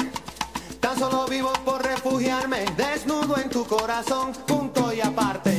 Tan 0.82 0.98
solo 1.00 1.26
vivo 1.26 1.54
por 1.64 1.82
refugiarme, 1.82 2.66
desnudo 2.76 3.38
en 3.38 3.50
tu 3.50 3.66
corazón, 3.66 4.34
punto 4.46 4.92
y 4.94 5.00
aparte. 5.00 5.59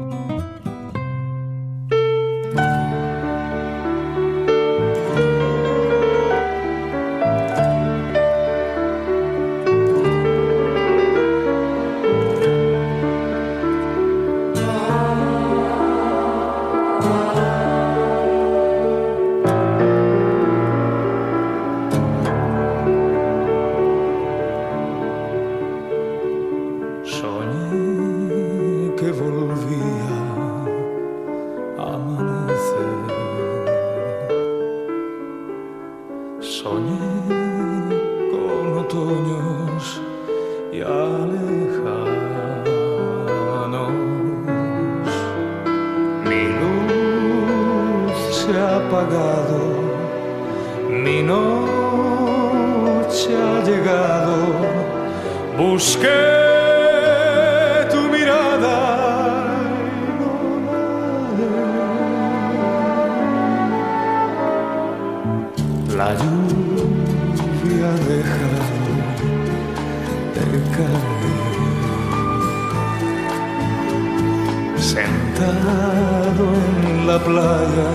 Sentado 75.41 76.45
en 76.53 77.07
la 77.07 77.17
playa 77.17 77.91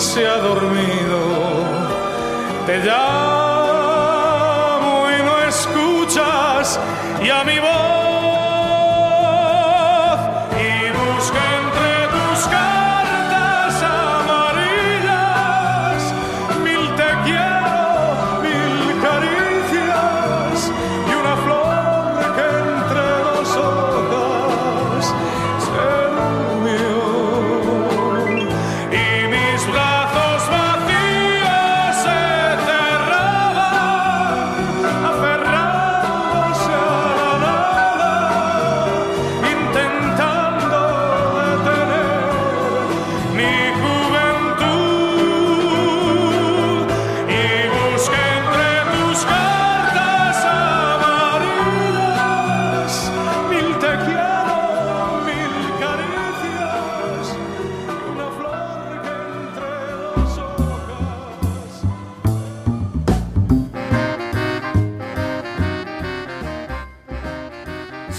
se 0.10 0.26
ha 0.26 0.38
dormido. 0.38 1.20
Te 2.66 2.80
llamo 2.80 4.12
y 5.12 5.22
no 5.24 5.40
escuchas, 5.48 6.80
y 7.22 7.30
a 7.30 7.44
mi 7.44 7.60
voz. 7.60 7.89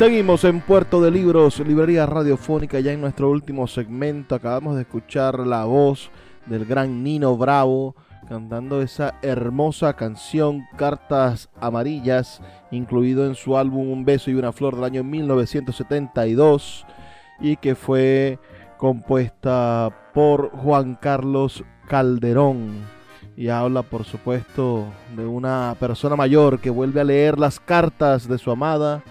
Seguimos 0.01 0.45
en 0.45 0.63
Puerto 0.63 1.03
de 1.03 1.11
Libros, 1.11 1.61
librería 1.61 2.07
radiofónica, 2.07 2.81
ya 2.81 2.91
en 2.91 3.03
nuestro 3.03 3.29
último 3.29 3.67
segmento. 3.67 4.35
Acabamos 4.35 4.77
de 4.77 4.81
escuchar 4.81 5.41
la 5.41 5.67
voz 5.67 6.11
del 6.47 6.65
gran 6.65 7.05
Nino 7.05 7.37
Bravo 7.37 7.95
cantando 8.27 8.81
esa 8.81 9.19
hermosa 9.21 9.93
canción 9.93 10.65
Cartas 10.79 11.51
Amarillas, 11.61 12.41
incluido 12.71 13.27
en 13.27 13.35
su 13.35 13.59
álbum 13.59 13.91
Un 13.91 14.07
beso 14.07 14.31
y 14.31 14.37
una 14.37 14.53
flor 14.53 14.77
del 14.77 14.85
año 14.85 15.05
1972 15.05 16.87
y 17.39 17.57
que 17.57 17.75
fue 17.75 18.39
compuesta 18.79 19.95
por 20.15 20.51
Juan 20.53 20.95
Carlos 20.99 21.63
Calderón. 21.89 22.71
Y 23.37 23.49
habla, 23.49 23.83
por 23.83 24.05
supuesto, 24.05 24.87
de 25.15 25.27
una 25.27 25.77
persona 25.79 26.17
mayor 26.17 26.59
que 26.59 26.71
vuelve 26.71 27.03
a 27.03 27.05
leer 27.05 27.39
las 27.39 27.61
cartas 27.61 28.27
de 28.27 28.39
su 28.39 28.51
amada 28.51 29.05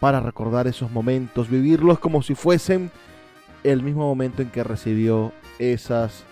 para 0.00 0.20
recordar 0.20 0.66
esos 0.66 0.90
momentos, 0.90 1.48
vivirlos 1.48 1.98
como 1.98 2.22
si 2.22 2.34
fuesen 2.34 2.90
el 3.64 3.82
mismo 3.82 4.06
momento 4.06 4.42
en 4.42 4.50
que 4.50 4.62
recibió 4.62 5.32
esas 5.58 6.24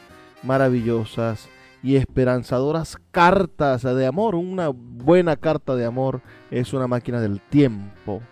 maravillosas 0.43 1.49
y 1.83 1.97
esperanzadoras 1.97 2.99
cartas 3.11 3.83
de 3.83 4.07
amor. 4.07 4.35
Una 4.35 4.69
buena 4.69 5.37
carta 5.37 5.77
de 5.77 5.85
amor 5.85 6.23
es 6.51 6.73
una 6.73 6.87
máquina 6.87 7.21
del 7.21 7.41
tiempo. 7.41 8.23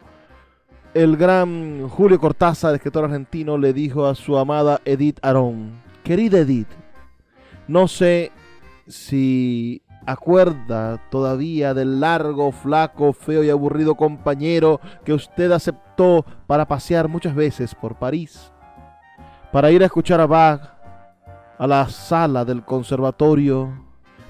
El 0.94 1.16
gran 1.16 1.88
Julio 1.88 2.18
Cortázar, 2.18 2.74
escritor 2.74 3.04
argentino, 3.04 3.58
le 3.58 3.72
dijo 3.72 4.06
a 4.06 4.14
su 4.14 4.36
amada 4.36 4.80
Edith 4.84 5.18
Arón, 5.22 5.80
querida 6.04 6.40
Edith, 6.40 6.68
no 7.66 7.88
sé 7.88 8.30
si 8.86 9.81
acuerda 10.07 11.00
todavía 11.11 11.74
del 11.74 12.00
largo, 12.00 12.53
flaco, 12.53 13.12
feo 13.12 13.42
y 13.42 13.50
aburrido 13.50 13.94
compañero 13.94 14.80
que 15.05 15.12
usted 15.12 15.50
aceptó 15.53 16.24
para 16.46 16.66
pasear 16.66 17.09
muchas 17.09 17.34
veces 17.34 17.74
por 17.74 17.96
París, 17.96 18.53
para 19.53 19.70
ir 19.70 19.82
a 19.82 19.86
escuchar 19.86 20.20
a 20.20 20.26
Bach 20.26 20.61
a 21.59 21.66
la 21.66 21.88
sala 21.88 22.44
del 22.44 22.64
conservatorio, 22.64 23.72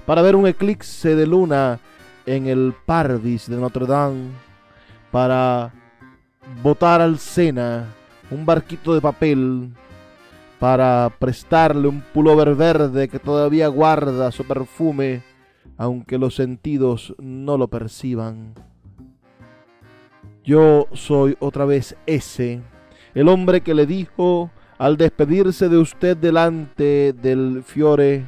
para 0.05 0.21
ver 0.21 0.35
un 0.35 0.47
eclipse 0.47 1.15
de 1.15 1.25
luna 1.25 1.79
en 2.25 2.47
el 2.47 2.75
Parvis 2.85 3.49
de 3.49 3.57
Notre 3.57 3.85
Dame, 3.85 4.29
para 5.11 5.73
botar 6.61 7.01
al 7.01 7.17
Sena 7.19 7.85
un 8.29 8.45
barquito 8.45 8.93
de 8.93 9.01
papel 9.01 9.73
para 10.59 11.11
prestarle 11.19 11.89
un 11.89 11.99
pullover 11.99 12.55
verde 12.55 13.09
que 13.09 13.19
todavía 13.19 13.67
guarda 13.67 14.31
su 14.31 14.45
perfume, 14.45 15.21
aunque 15.83 16.17
los 16.17 16.35
sentidos 16.35 17.13
no 17.19 17.57
lo 17.57 17.67
perciban. 17.67 18.53
Yo 20.45 20.87
soy 20.93 21.35
otra 21.41 21.65
vez 21.65 21.97
ese, 22.05 22.61
el 23.13 23.27
hombre 23.27 23.59
que 23.61 23.73
le 23.73 23.85
dijo 23.85 24.49
al 24.77 24.95
despedirse 24.95 25.67
de 25.67 25.77
usted 25.77 26.15
delante 26.15 27.11
del 27.11 27.63
Fiore 27.63 28.25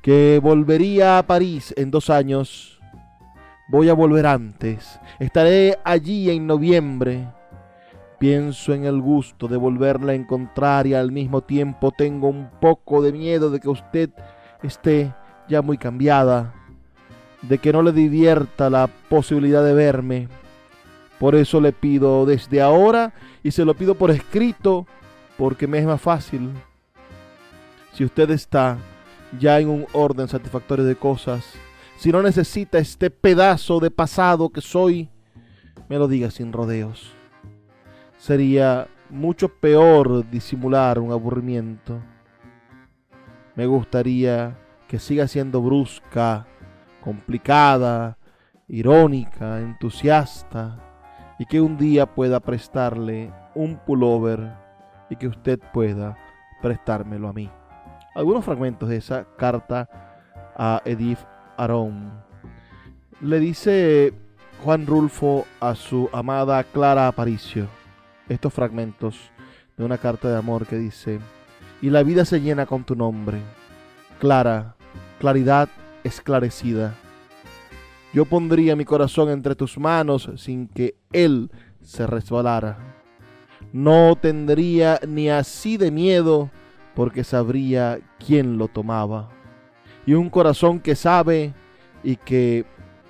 que 0.00 0.38
volvería 0.40 1.18
a 1.18 1.26
París 1.26 1.74
en 1.76 1.90
dos 1.90 2.08
años. 2.08 2.80
Voy 3.68 3.88
a 3.88 3.94
volver 3.94 4.24
antes. 4.24 5.00
Estaré 5.18 5.76
allí 5.82 6.30
en 6.30 6.46
noviembre. 6.46 7.26
Pienso 8.20 8.74
en 8.74 8.84
el 8.84 9.00
gusto 9.00 9.48
de 9.48 9.56
volverla 9.56 10.12
a 10.12 10.14
encontrar 10.14 10.86
y 10.86 10.94
al 10.94 11.10
mismo 11.10 11.40
tiempo 11.40 11.90
tengo 11.90 12.28
un 12.28 12.48
poco 12.60 13.02
de 13.02 13.10
miedo 13.10 13.50
de 13.50 13.58
que 13.58 13.68
usted 13.68 14.10
esté 14.62 15.12
ya 15.48 15.62
muy 15.62 15.78
cambiada, 15.78 16.54
de 17.42 17.58
que 17.58 17.72
no 17.72 17.82
le 17.82 17.92
divierta 17.92 18.70
la 18.70 18.88
posibilidad 19.08 19.64
de 19.64 19.74
verme. 19.74 20.28
Por 21.18 21.34
eso 21.34 21.60
le 21.60 21.72
pido 21.72 22.26
desde 22.26 22.60
ahora 22.60 23.14
y 23.42 23.50
se 23.50 23.64
lo 23.64 23.74
pido 23.74 23.94
por 23.94 24.10
escrito 24.10 24.86
porque 25.38 25.66
me 25.66 25.78
es 25.78 25.86
más 25.86 26.00
fácil. 26.00 26.50
Si 27.92 28.04
usted 28.04 28.30
está 28.30 28.76
ya 29.38 29.58
en 29.58 29.68
un 29.68 29.86
orden 29.92 30.28
satisfactorio 30.28 30.84
de 30.84 30.96
cosas, 30.96 31.54
si 31.96 32.12
no 32.12 32.22
necesita 32.22 32.78
este 32.78 33.10
pedazo 33.10 33.80
de 33.80 33.90
pasado 33.90 34.50
que 34.50 34.60
soy, 34.60 35.08
me 35.88 35.96
lo 35.96 36.08
diga 36.08 36.30
sin 36.30 36.52
rodeos. 36.52 37.12
Sería 38.18 38.88
mucho 39.08 39.48
peor 39.48 40.28
disimular 40.30 40.98
un 40.98 41.12
aburrimiento. 41.12 42.00
Me 43.54 43.66
gustaría 43.66 44.58
que 44.88 44.98
siga 44.98 45.26
siendo 45.26 45.62
brusca, 45.62 46.46
complicada, 47.06 48.18
irónica, 48.66 49.60
entusiasta, 49.60 50.76
y 51.38 51.46
que 51.46 51.60
un 51.60 51.78
día 51.78 52.04
pueda 52.04 52.40
prestarle 52.40 53.32
un 53.54 53.76
pullover 53.76 54.52
y 55.08 55.14
que 55.14 55.28
usted 55.28 55.60
pueda 55.72 56.18
prestármelo 56.60 57.28
a 57.28 57.32
mí. 57.32 57.48
Algunos 58.16 58.44
fragmentos 58.44 58.88
de 58.88 58.96
esa 58.96 59.24
carta 59.36 59.88
a 60.56 60.82
Edith 60.84 61.20
Arón. 61.56 62.24
Le 63.20 63.38
dice 63.38 64.12
Juan 64.64 64.84
Rulfo 64.84 65.46
a 65.60 65.76
su 65.76 66.10
amada 66.12 66.64
Clara 66.64 67.06
Aparicio 67.06 67.68
estos 68.28 68.52
fragmentos 68.52 69.30
de 69.76 69.84
una 69.84 69.98
carta 69.98 70.28
de 70.28 70.38
amor 70.38 70.66
que 70.66 70.76
dice, 70.76 71.20
y 71.80 71.90
la 71.90 72.02
vida 72.02 72.24
se 72.24 72.40
llena 72.40 72.66
con 72.66 72.82
tu 72.82 72.96
nombre, 72.96 73.38
clara, 74.18 74.74
claridad 75.20 75.68
esclarecida. 76.06 76.94
Yo 78.12 78.24
pondría 78.24 78.76
mi 78.76 78.84
corazón 78.84 79.28
entre 79.28 79.54
tus 79.54 79.78
manos 79.78 80.30
sin 80.36 80.68
que 80.68 80.96
él 81.12 81.50
se 81.82 82.06
resbalara. 82.06 82.78
No 83.72 84.16
tendría 84.16 85.00
ni 85.06 85.28
así 85.28 85.76
de 85.76 85.90
miedo 85.90 86.50
porque 86.94 87.24
sabría 87.24 88.00
quién 88.24 88.56
lo 88.56 88.68
tomaba. 88.68 89.28
Y 90.06 90.14
un 90.14 90.30
corazón 90.30 90.80
que 90.80 90.94
sabe 90.94 91.52
y 92.02 92.16
que 92.16 92.64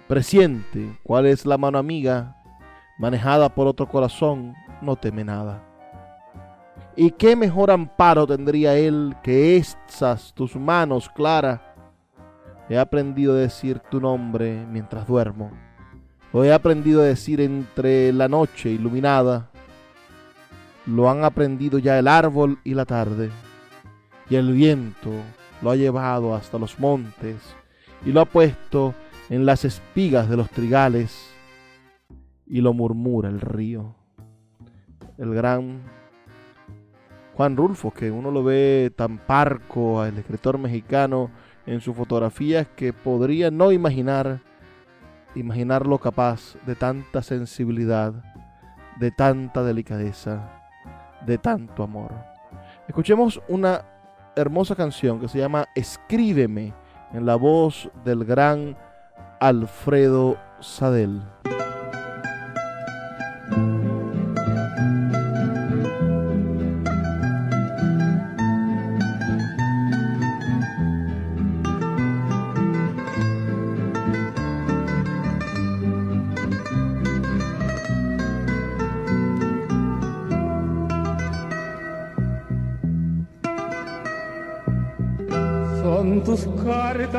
presiente 0.09 0.99
cuál 1.03 1.27
es 1.27 1.47
la 1.47 1.59
mano 1.59 1.79
amiga 1.79 2.37
manejada 2.99 3.49
por 3.49 3.67
otro 3.67 3.87
corazón 3.87 4.55
no 4.81 4.97
teme 4.97 5.25
nada. 5.25 5.63
¿Y 6.97 7.11
qué 7.11 7.37
mejor 7.37 7.71
amparo 7.71 8.27
tendría 8.27 8.75
él 8.77 9.15
que 9.23 9.57
estas 9.57 10.33
tus 10.33 10.57
manos, 10.57 11.11
Clara? 11.11 11.66
He 12.69 12.79
aprendido 12.79 13.35
a 13.35 13.39
decir 13.39 13.79
tu 13.79 14.01
nombre 14.01 14.67
mientras 14.71 15.07
duermo. 15.07 15.51
Lo 16.33 16.45
he 16.45 16.53
aprendido 16.53 17.01
a 17.01 17.05
decir 17.05 17.41
entre 17.41 18.13
la 18.13 18.29
noche 18.29 18.71
iluminada. 18.71 19.51
Lo 20.87 21.11
han 21.11 21.25
aprendido 21.25 21.79
ya 21.79 21.99
el 21.99 22.09
árbol 22.09 22.59
y 22.65 22.75
la 22.75 22.85
tarde. 22.85 23.31
Y 24.29 24.37
el 24.37 24.53
viento 24.53 25.13
lo 25.63 25.71
ha 25.71 25.77
llevado 25.77 26.35
hasta 26.35 26.59
los 26.59 26.79
montes 26.79 27.37
y 28.05 28.13
lo 28.13 28.21
ha 28.21 28.25
puesto 28.25 28.95
en 29.31 29.47
las 29.47 29.65
espigas 29.65 30.29
de 30.29 30.37
los 30.37 30.51
trigales 30.51 31.31
y 32.47 32.61
lo 32.61 32.73
murmura 32.73 33.29
el 33.29 33.41
río 33.41 33.95
el 35.19 35.35
gran 35.35 35.83
Juan 37.35 37.57
Rulfo, 37.57 37.91
que 37.93 38.11
uno 38.11 38.31
lo 38.31 38.43
ve 38.43 38.93
tan 38.97 39.19
parco, 39.19 40.05
el 40.05 40.19
escritor 40.19 40.59
mexicano, 40.59 41.31
en 41.67 41.81
sus 41.81 41.97
fotografías 41.97 42.67
que 42.77 42.93
podría 42.93 43.51
no 43.51 43.73
imaginar, 43.73 44.41
imaginarlo 45.35 45.99
capaz 45.99 46.57
de 46.65 46.75
tanta 46.75 47.23
sensibilidad, 47.23 48.15
de 48.99 49.11
tanta 49.11 49.63
delicadeza, 49.63 50.49
de 51.27 51.39
tanto 51.39 51.83
amor. 51.83 52.13
Escuchemos 52.89 53.41
una 53.49 53.85
hermosa 54.37 54.77
canción 54.77 55.21
que 55.21 55.29
se 55.29 55.39
llama 55.39 55.67
Escríbeme 55.75 56.73
en 57.13 57.27
la 57.27 57.37
voz 57.37 57.91
del 58.05 58.25
gran 58.25 58.77
Alfredo 59.41 60.39
Sadel. 60.61 61.23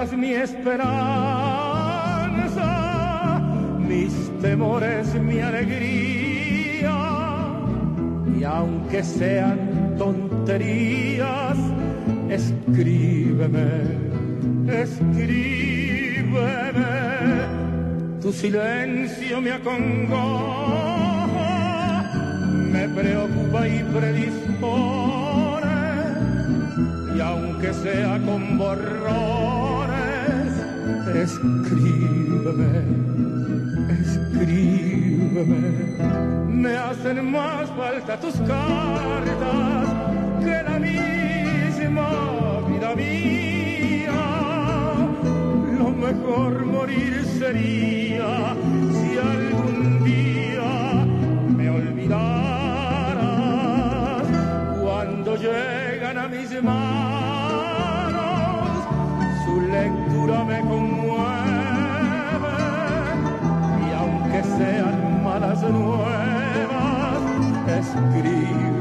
Mi 0.05 0.31
esperanza, 0.31 0.93
mis 3.79 4.13
temores 4.39 5.11
mi 5.15 5.39
alegría. 5.39 6.95
Y 8.39 8.43
aunque 8.43 9.03
sean 9.03 9.95
tonterías, 9.97 11.57
escríbeme, 12.29 13.81
escríbeme. 14.67 15.57
Tu 18.21 18.31
silencio 18.31 19.41
me 19.41 19.51
acongoja, 19.51 20.21
me 22.71 22.87
preocupa 22.89 23.67
y 23.67 23.83
predispone 23.95 25.27
y 27.17 27.19
aunque 27.19 27.73
sea 27.73 28.19
con 28.19 28.59
borrones, 28.59 29.66
Escríbeme, 31.17 32.73
escríbeme. 34.01 35.61
Me 36.47 36.77
hacen 36.77 37.31
más 37.31 37.71
falta 37.71 38.19
tus 38.19 38.35
cartas 38.35 39.87
que 40.39 40.61
la 40.69 40.77
misma 40.77 42.09
vida 42.69 42.95
mía. 42.95 44.13
Lo 45.79 45.89
mejor 45.89 46.65
morir 46.65 47.25
sería 47.39 48.55
si 48.91 49.17
algún 49.17 50.03
día 50.03 51.03
me 51.57 51.67
olvidaras 51.71 52.27
cuando 54.83 55.35
llegan 55.35 56.17
a 56.19 56.27
mis 56.27 56.61
manos 56.61 57.57
su 59.45 59.61
lectura 59.61 60.43
me 60.43 60.59
conmueve 60.59 60.96
escríbeme 67.77 67.79
escríbeme 67.79 68.76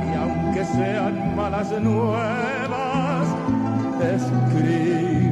y 0.07 0.15
aunque 0.17 0.65
sean 0.65 1.37
malas 1.37 1.71
nuevas 1.81 3.29
escríbeme 4.01 5.28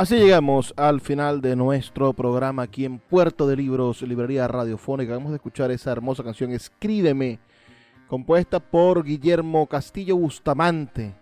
Así 0.00 0.16
llegamos 0.16 0.72
al 0.78 1.02
final 1.02 1.42
de 1.42 1.54
nuestro 1.54 2.14
programa 2.14 2.62
aquí 2.62 2.86
en 2.86 2.98
Puerto 3.00 3.46
de 3.46 3.54
Libros, 3.54 4.00
Librería 4.00 4.48
Radiofónica. 4.48 5.12
Vamos 5.12 5.32
a 5.32 5.34
escuchar 5.34 5.70
esa 5.70 5.92
hermosa 5.92 6.24
canción 6.24 6.52
Escríbeme, 6.52 7.38
compuesta 8.08 8.60
por 8.60 9.04
Guillermo 9.04 9.66
Castillo 9.66 10.16
Bustamante, 10.16 11.14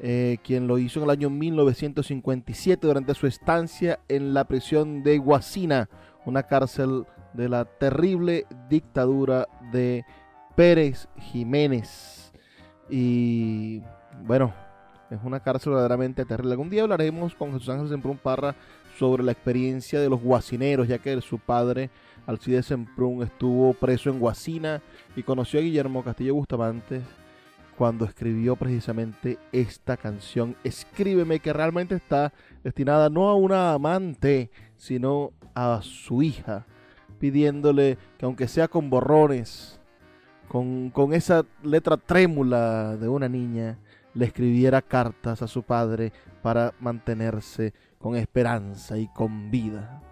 eh, 0.00 0.38
quien 0.42 0.66
lo 0.66 0.78
hizo 0.78 1.00
en 1.00 1.04
el 1.04 1.10
año 1.10 1.28
1957 1.28 2.86
durante 2.86 3.12
su 3.12 3.26
estancia 3.26 4.00
en 4.08 4.32
la 4.32 4.44
prisión 4.44 5.02
de 5.02 5.18
Guasina, 5.18 5.90
una 6.24 6.44
cárcel 6.44 7.04
de 7.34 7.50
la 7.50 7.66
terrible 7.66 8.46
dictadura 8.70 9.46
de 9.70 10.02
Pérez 10.56 11.08
Jiménez. 11.18 12.32
Y 12.88 13.82
bueno, 14.22 14.54
es 15.14 15.24
una 15.24 15.40
cárcel 15.40 15.72
verdaderamente 15.72 16.24
terrible. 16.24 16.52
Algún 16.52 16.70
día 16.70 16.82
hablaremos 16.82 17.34
con 17.34 17.52
Jesús 17.52 17.68
Ángel 17.68 17.88
Semprún 17.88 18.18
Parra 18.18 18.54
sobre 18.98 19.22
la 19.22 19.32
experiencia 19.32 20.00
de 20.00 20.08
los 20.08 20.20
guasineros, 20.20 20.88
ya 20.88 20.98
que 20.98 21.20
su 21.20 21.38
padre, 21.38 21.90
Alcides 22.26 22.66
Semprún, 22.66 23.22
estuvo 23.22 23.72
preso 23.74 24.10
en 24.10 24.18
Guasina 24.18 24.82
y 25.16 25.22
conoció 25.22 25.60
a 25.60 25.62
Guillermo 25.62 26.04
Castillo 26.04 26.34
Bustamante 26.34 27.02
cuando 27.76 28.04
escribió 28.04 28.56
precisamente 28.56 29.38
esta 29.52 29.96
canción. 29.96 30.56
Escríbeme 30.64 31.40
que 31.40 31.52
realmente 31.52 31.94
está 31.94 32.32
destinada 32.62 33.10
no 33.10 33.28
a 33.28 33.34
una 33.34 33.72
amante, 33.72 34.50
sino 34.76 35.32
a 35.54 35.80
su 35.82 36.22
hija, 36.22 36.66
pidiéndole 37.18 37.98
que 38.18 38.26
aunque 38.26 38.48
sea 38.48 38.68
con 38.68 38.90
borrones, 38.90 39.80
con, 40.48 40.90
con 40.90 41.14
esa 41.14 41.44
letra 41.62 41.96
trémula 41.96 42.96
de 42.96 43.08
una 43.08 43.28
niña, 43.28 43.78
le 44.14 44.26
escribiera 44.26 44.82
cartas 44.82 45.42
a 45.42 45.48
su 45.48 45.62
padre 45.62 46.12
para 46.42 46.72
mantenerse 46.80 47.74
con 47.98 48.16
esperanza 48.16 48.98
y 48.98 49.08
con 49.08 49.50
vida. 49.50 50.02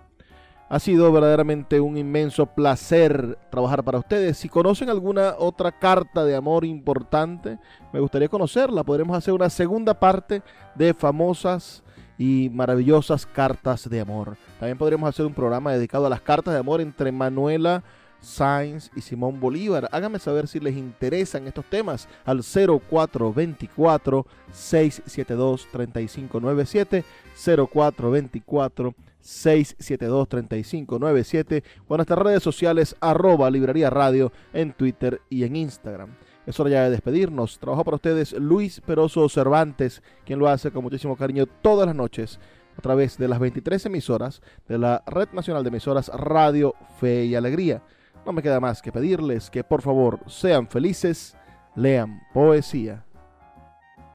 Ha 0.68 0.78
sido 0.78 1.12
verdaderamente 1.12 1.80
un 1.80 1.98
inmenso 1.98 2.46
placer 2.46 3.38
trabajar 3.50 3.84
para 3.84 3.98
ustedes. 3.98 4.38
Si 4.38 4.48
conocen 4.48 4.88
alguna 4.88 5.34
otra 5.38 5.70
carta 5.70 6.24
de 6.24 6.34
amor 6.34 6.64
importante, 6.64 7.58
me 7.92 8.00
gustaría 8.00 8.28
conocerla. 8.28 8.82
Podremos 8.82 9.14
hacer 9.14 9.34
una 9.34 9.50
segunda 9.50 9.92
parte 9.92 10.42
de 10.74 10.94
famosas 10.94 11.82
y 12.16 12.48
maravillosas 12.50 13.26
cartas 13.26 13.90
de 13.90 14.00
amor. 14.00 14.38
También 14.58 14.78
podremos 14.78 15.06
hacer 15.08 15.26
un 15.26 15.34
programa 15.34 15.72
dedicado 15.72 16.06
a 16.06 16.10
las 16.10 16.22
cartas 16.22 16.54
de 16.54 16.60
amor 16.60 16.80
entre 16.80 17.12
Manuela 17.12 17.84
Sainz 18.22 18.90
y 18.96 19.02
Simón 19.02 19.38
Bolívar. 19.40 19.88
Háganme 19.92 20.18
saber 20.18 20.48
si 20.48 20.60
les 20.60 20.76
interesan 20.76 21.46
estos 21.46 21.66
temas 21.66 22.08
al 22.24 22.42
0424 22.42 24.26
672 24.50 25.68
3597 25.70 27.04
0424 27.36 28.94
672 29.20 30.28
3597 30.28 31.64
o 31.86 31.94
en 31.94 31.98
nuestras 31.98 32.18
redes 32.18 32.42
sociales 32.42 32.96
arroba 33.00 33.50
librería 33.50 33.90
radio 33.90 34.32
en 34.52 34.72
Twitter 34.72 35.20
y 35.28 35.44
en 35.44 35.56
Instagram. 35.56 36.14
Es 36.46 36.58
hora 36.58 36.70
ya 36.70 36.84
de 36.84 36.90
despedirnos. 36.90 37.58
Trabajo 37.58 37.84
para 37.84 37.96
ustedes 37.96 38.32
Luis 38.32 38.80
Peroso 38.80 39.28
Cervantes, 39.28 40.02
quien 40.24 40.38
lo 40.38 40.48
hace 40.48 40.72
con 40.72 40.82
muchísimo 40.82 41.16
cariño 41.16 41.46
todas 41.46 41.86
las 41.86 41.94
noches 41.94 42.40
a 42.76 42.80
través 42.80 43.18
de 43.18 43.28
las 43.28 43.38
23 43.38 43.86
emisoras 43.86 44.42
de 44.66 44.78
la 44.78 45.02
Red 45.06 45.28
Nacional 45.32 45.62
de 45.62 45.68
Emisoras 45.68 46.08
Radio 46.08 46.74
Fe 46.98 47.26
y 47.26 47.34
Alegría. 47.34 47.82
No 48.24 48.32
me 48.32 48.42
queda 48.42 48.60
más 48.60 48.80
que 48.80 48.92
pedirles 48.92 49.50
que 49.50 49.64
por 49.64 49.82
favor 49.82 50.20
sean 50.28 50.68
felices, 50.68 51.36
lean 51.74 52.22
poesía. 52.32 53.04